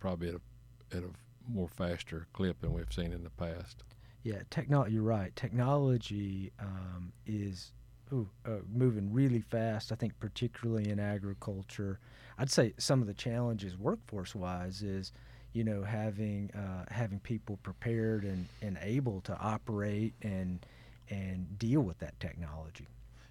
probably 0.00 0.28
at 0.30 0.34
a, 0.34 0.96
at 0.96 1.04
a 1.04 1.10
more 1.48 1.68
faster 1.68 2.26
clip 2.32 2.60
than 2.60 2.72
we've 2.72 2.92
seen 2.92 3.12
in 3.12 3.22
the 3.22 3.30
past. 3.30 3.84
Yeah, 4.22 4.42
technology. 4.50 4.94
You're 4.94 5.02
right. 5.02 5.34
Technology 5.34 6.52
um, 6.60 7.12
is 7.26 7.72
ooh, 8.12 8.28
uh, 8.44 8.56
moving 8.70 9.12
really 9.12 9.40
fast. 9.40 9.92
I 9.92 9.94
think, 9.94 10.18
particularly 10.20 10.90
in 10.90 10.98
agriculture. 10.98 11.98
I'd 12.38 12.50
say 12.50 12.74
some 12.78 13.00
of 13.00 13.06
the 13.06 13.14
challenges, 13.14 13.78
workforce-wise, 13.78 14.82
is 14.82 15.12
you 15.52 15.64
know 15.64 15.82
having 15.82 16.50
uh, 16.52 16.84
having 16.90 17.18
people 17.20 17.58
prepared 17.62 18.24
and, 18.24 18.46
and 18.60 18.78
able 18.82 19.22
to 19.22 19.36
operate 19.38 20.14
and 20.22 20.64
and 21.08 21.58
deal 21.58 21.80
with 21.80 21.98
that 22.00 22.18
technology. 22.20 22.88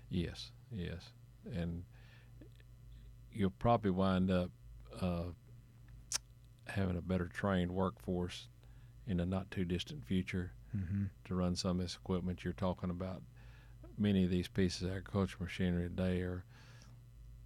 Yes, 0.10 0.52
yes, 0.72 1.12
and 1.54 1.84
you'll 3.32 3.52
probably 3.52 3.92
wind 3.92 4.32
up 4.32 4.50
uh, 5.00 5.26
having 6.66 6.98
a 6.98 7.02
better 7.02 7.28
trained 7.28 7.72
workforce 7.72 8.48
in 9.06 9.18
the 9.18 9.26
not 9.26 9.50
too 9.52 9.66
distant 9.66 10.04
future 10.04 10.52
Mm-hmm. 10.76 11.06
to 11.26 11.36
run 11.36 11.56
some 11.56 11.80
of 11.80 11.86
this 11.86 11.96
equipment 11.96 12.44
you're 12.44 12.54
talking 12.54 12.90
about. 12.92 13.22
Many 13.98 14.24
of 14.24 14.30
these 14.30 14.48
pieces 14.48 14.84
of 14.84 14.90
agricultural 14.92 15.44
machinery 15.46 15.90
today 15.90 16.22
are 16.22 16.44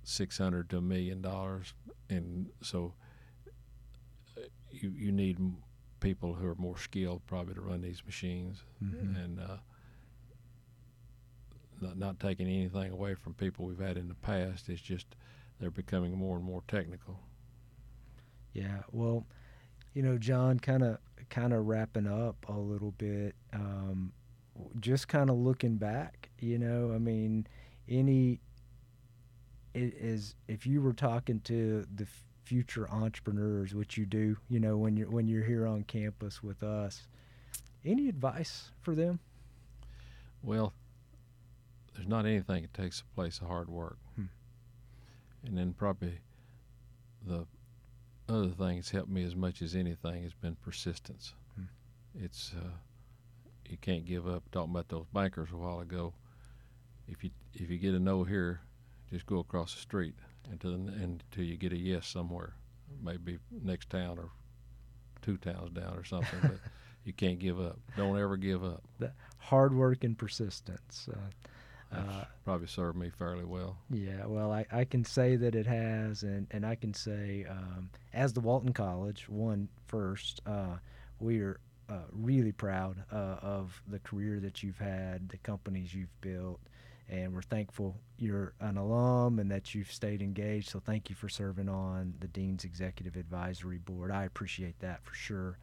six 0.04 0.38
hundred 0.38 0.70
to 0.72 0.78
a 0.78 0.82
million 0.82 1.22
dollars, 1.22 1.74
and 2.10 2.50
so 2.62 2.94
uh, 4.38 4.42
you 4.72 4.90
you 4.90 5.12
need 5.12 5.38
people 6.00 6.34
who 6.34 6.46
are 6.48 6.56
more 6.56 6.78
skilled 6.78 7.26
probably 7.28 7.54
to 7.56 7.62
run 7.62 7.82
these 7.82 8.04
machines, 8.06 8.64
Mhm. 8.84 9.24
and 9.24 9.40
uh, 9.40 9.58
not 11.82 11.98
not 11.98 12.20
taking 12.20 12.48
anything 12.48 12.92
away 12.92 13.16
from 13.16 13.34
people 13.34 13.66
we've 13.66 13.80
had 13.80 13.98
in 13.98 14.08
the 14.08 14.14
past. 14.16 14.70
It's 14.70 14.82
just 14.82 15.08
they're 15.60 15.72
becoming 15.72 16.18
more 16.18 16.36
and 16.38 16.46
more 16.46 16.64
technical. 16.68 17.20
Yeah, 18.54 18.84
well, 18.92 19.26
you 19.94 20.02
know, 20.02 20.18
John, 20.18 20.60
kind 20.60 20.84
of 20.84 20.98
kind 21.30 21.54
of 21.54 21.66
wrapping 21.66 22.08
up 22.08 22.46
a 22.48 22.58
little 22.58 22.92
bit. 22.92 23.36
Um, 23.54 24.12
just 24.80 25.08
kind 25.08 25.30
of 25.30 25.36
looking 25.36 25.78
back, 25.78 26.30
you 26.40 26.60
know, 26.60 26.92
I 26.94 27.00
mean, 27.00 27.48
any 27.90 28.40
is 29.74 30.36
if 30.48 30.68
you 30.68 30.82
were 30.82 30.94
talking 30.94 31.40
to 31.42 31.86
the 31.96 32.06
future 32.44 32.90
entrepreneurs, 32.90 33.74
which 33.74 33.98
you 33.98 34.06
do, 34.06 34.38
you 34.50 34.60
know, 34.60 34.78
when 34.78 34.96
you're 34.96 35.10
when 35.10 35.28
you're 35.28 35.44
here 35.44 35.66
on 35.66 35.84
campus 35.84 36.44
with 36.44 36.62
us, 36.62 37.08
any 37.84 38.10
advice 38.10 38.72
for 38.82 38.96
them? 38.96 39.20
Well, 40.44 40.74
there's 41.96 42.08
not 42.08 42.26
anything 42.26 42.64
that 42.64 42.74
takes 42.74 43.00
the 43.00 43.08
place 43.16 43.40
of 43.40 43.48
hard 43.48 43.70
work. 43.70 43.98
Hmm. 44.16 44.26
And 45.46 45.58
then 45.58 45.74
probably 45.74 46.20
the 47.26 47.46
other 48.30 48.50
thing 48.50 48.76
that's 48.78 48.92
helped 48.92 49.10
me 49.10 49.24
as 49.24 49.36
much 49.36 49.62
as 49.62 49.76
anything 49.76 50.24
has 50.24 50.34
been 50.34 50.56
persistence. 50.56 51.34
Hmm. 51.56 51.64
It's 52.24 52.54
uh, 52.58 52.70
you 53.70 53.78
can't 53.78 54.06
give 54.06 54.28
up. 54.28 54.44
Talking 54.52 54.72
about 54.72 54.90
those 54.90 55.06
bankers 55.14 55.50
a 55.52 55.58
while 55.58 55.80
ago. 55.80 56.14
If 57.08 57.24
you 57.24 57.32
if 57.54 57.70
you 57.70 57.78
get 57.78 57.94
a 57.94 58.00
no 58.00 58.24
here, 58.24 58.62
just 59.12 59.26
go 59.26 59.40
across 59.40 59.74
the 59.74 59.82
street 59.82 60.16
until 60.52 60.74
until 60.74 61.44
you 61.44 61.58
get 61.58 61.74
a 61.74 61.78
yes 61.78 62.08
somewhere, 62.08 62.54
maybe 63.02 63.40
next 63.52 63.90
town 63.90 64.18
or 64.18 64.30
two 65.22 65.38
towns 65.38 65.72
down 65.72 65.96
or 65.98 66.04
something. 66.04 66.40
but 66.42 66.60
you 67.04 67.14
can't 67.14 67.40
give 67.40 67.60
up. 67.60 67.80
Don't 67.98 68.18
ever 68.18 68.38
give 68.38 68.64
up. 68.64 68.84
Hard 69.38 69.74
work 69.76 70.04
and 70.04 70.18
persistence. 70.18 71.10
Uh, 71.12 71.18
Uh, 71.96 72.26
probably 72.44 72.68
served 72.68 72.98
me 72.98 73.10
fairly 73.10 73.46
well. 73.46 73.78
Yeah, 73.90 74.26
well, 74.26 74.52
I, 74.52 74.66
I 74.72 74.86
can 74.86 75.06
say 75.06 75.36
that 75.38 75.56
it 75.56 75.66
has, 75.66 76.24
and, 76.24 76.48
and 76.52 76.66
I 76.66 76.76
can 76.76 76.94
say, 76.94 77.46
um, 77.50 77.90
as 78.14 78.34
the 78.34 78.42
Walton 78.42 78.74
College, 78.74 79.30
one 79.30 79.70
first, 79.88 80.42
uh, 80.46 80.78
we 81.20 81.40
are 81.42 81.60
uh, 81.90 82.08
really 82.12 82.52
proud 82.52 83.04
uh, 83.12 83.38
of 83.42 83.82
the 83.88 84.00
career 84.00 84.40
that 84.40 84.64
you've 84.64 84.80
had, 84.80 85.30
the 85.30 85.38
companies 85.38 85.94
you've 85.94 86.22
built, 86.22 86.60
and 87.10 87.34
we're 87.34 87.42
thankful 87.42 87.98
you're 88.18 88.54
an 88.62 88.78
alum 88.78 89.40
and 89.40 89.52
that 89.52 89.76
you've 89.76 89.92
stayed 89.92 90.22
engaged. 90.22 90.70
So 90.70 90.80
thank 90.80 91.10
you 91.10 91.16
for 91.16 91.28
serving 91.28 91.70
on 91.70 92.14
the 92.20 92.28
Dean's 92.28 92.64
Executive 92.64 93.16
Advisory 93.16 93.78
Board. 93.78 94.12
I 94.12 94.24
appreciate 94.24 94.80
that 94.80 95.04
for 95.04 95.14
sure. 95.14 95.58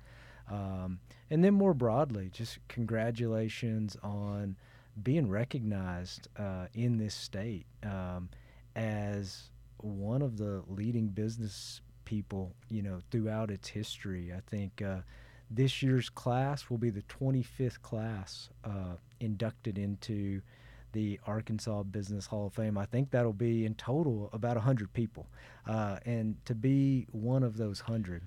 Um, 0.51 1.01
and 1.31 1.43
then 1.43 1.55
more 1.55 1.75
broadly, 1.75 2.29
just 2.33 2.59
congratulations 2.69 3.97
on 4.03 4.57
being 5.03 5.29
recognized 5.29 6.29
uh, 6.37 6.66
in 6.74 6.98
this 6.98 7.14
state 7.14 7.66
um, 7.85 8.29
as 8.76 9.50
one 9.79 10.22
of 10.22 10.37
the 10.37 10.62
leading 10.68 11.09
business 11.09 11.81
people, 12.05 12.53
you 12.68 12.83
know, 12.83 13.00
throughout 13.11 13.50
its 13.50 13.68
history. 13.68 14.33
I 14.37 14.40
think 14.50 14.83
uh, 14.83 14.98
this 15.50 15.83
year's 15.83 16.09
class 16.09 16.68
will 16.68 16.79
be 16.79 16.90
the 16.90 17.03
25th 17.03 17.81
class 17.83 18.50
uh, 18.64 18.96
inducted 19.20 19.79
into 19.79 20.42
the 20.92 21.20
Arkansas 21.26 21.85
Business 21.85 22.26
Hall 22.26 22.46
of 22.46 22.53
Fame. 22.53 22.76
I 22.76 22.85
think 22.85 23.11
that'll 23.11 23.33
be 23.33 23.64
in 23.64 23.74
total 23.74 24.29
about 24.33 24.57
100 24.57 24.92
people, 24.92 25.26
uh, 25.66 25.98
and 26.05 26.37
to 26.46 26.55
be 26.55 27.07
one 27.12 27.42
of 27.42 27.57
those 27.57 27.81
100 27.81 28.22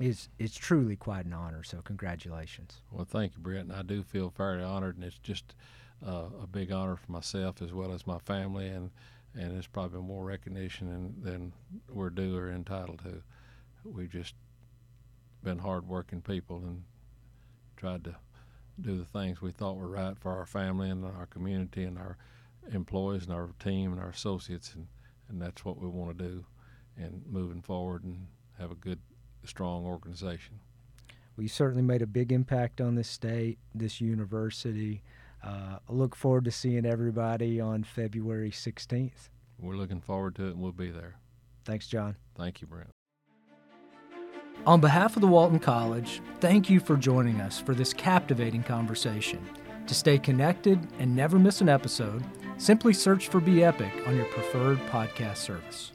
is 0.00 0.30
it's 0.38 0.56
truly 0.56 0.96
quite 0.96 1.26
an 1.26 1.34
honor. 1.34 1.62
So 1.62 1.82
congratulations. 1.84 2.80
Well, 2.90 3.04
thank 3.04 3.34
you, 3.34 3.40
Brett. 3.40 3.60
And 3.60 3.72
I 3.72 3.82
do 3.82 4.02
feel 4.02 4.32
very 4.34 4.62
honored, 4.62 4.96
and 4.96 5.04
it's 5.04 5.18
just 5.18 5.54
uh, 6.06 6.26
a 6.42 6.46
big 6.46 6.72
honor 6.72 6.96
for 6.96 7.12
myself 7.12 7.62
as 7.62 7.72
well 7.72 7.92
as 7.92 8.06
my 8.06 8.18
family, 8.18 8.68
and 8.68 8.90
and 9.34 9.56
it's 9.56 9.66
probably 9.66 10.00
more 10.00 10.24
recognition 10.24 10.88
than, 10.88 11.14
than 11.22 11.52
we're 11.88 12.10
due 12.10 12.36
or 12.36 12.50
entitled 12.50 13.00
to. 13.04 13.22
We've 13.84 14.10
just 14.10 14.34
been 15.44 15.58
hardworking 15.58 16.20
people 16.20 16.56
and 16.58 16.82
tried 17.76 18.04
to 18.04 18.16
do 18.80 18.98
the 18.98 19.04
things 19.04 19.40
we 19.40 19.52
thought 19.52 19.76
were 19.76 19.88
right 19.88 20.18
for 20.18 20.32
our 20.32 20.46
family 20.46 20.90
and 20.90 21.04
our 21.04 21.26
community 21.26 21.84
and 21.84 21.96
our 21.96 22.16
employees 22.72 23.24
and 23.24 23.32
our 23.32 23.50
team 23.58 23.92
and 23.92 24.00
our 24.00 24.08
associates, 24.08 24.74
and, 24.74 24.86
and 25.28 25.40
that's 25.40 25.64
what 25.64 25.78
we 25.78 25.88
want 25.88 26.16
to 26.18 26.24
do, 26.24 26.44
and 26.96 27.22
moving 27.28 27.62
forward 27.62 28.04
and 28.04 28.26
have 28.58 28.70
a 28.70 28.76
good, 28.76 28.98
strong 29.44 29.86
organization. 29.86 30.58
Well, 31.36 31.44
you 31.44 31.48
certainly 31.48 31.82
made 31.82 32.02
a 32.02 32.06
big 32.06 32.32
impact 32.32 32.80
on 32.80 32.96
this 32.96 33.08
state, 33.08 33.58
this 33.74 34.00
university. 34.00 35.02
Uh, 35.42 35.78
I 35.88 35.92
look 35.92 36.14
forward 36.14 36.44
to 36.44 36.50
seeing 36.50 36.84
everybody 36.84 37.60
on 37.60 37.84
February 37.84 38.50
16th. 38.50 39.28
We're 39.58 39.76
looking 39.76 40.00
forward 40.00 40.36
to 40.36 40.46
it, 40.46 40.50
and 40.52 40.60
we'll 40.60 40.72
be 40.72 40.90
there. 40.90 41.16
Thanks, 41.64 41.86
John. 41.86 42.16
Thank 42.36 42.60
you, 42.60 42.66
Brent. 42.66 42.90
On 44.66 44.80
behalf 44.80 45.16
of 45.16 45.22
the 45.22 45.28
Walton 45.28 45.58
College, 45.58 46.20
thank 46.40 46.68
you 46.68 46.80
for 46.80 46.96
joining 46.96 47.40
us 47.40 47.58
for 47.58 47.74
this 47.74 47.94
captivating 47.94 48.62
conversation. 48.62 49.42
To 49.86 49.94
stay 49.94 50.18
connected 50.18 50.86
and 50.98 51.16
never 51.16 51.38
miss 51.38 51.62
an 51.62 51.68
episode, 51.68 52.22
simply 52.58 52.92
search 52.92 53.28
for 53.28 53.40
Be 53.40 53.64
Epic 53.64 53.90
on 54.06 54.16
your 54.16 54.26
preferred 54.26 54.78
podcast 54.88 55.38
service. 55.38 55.92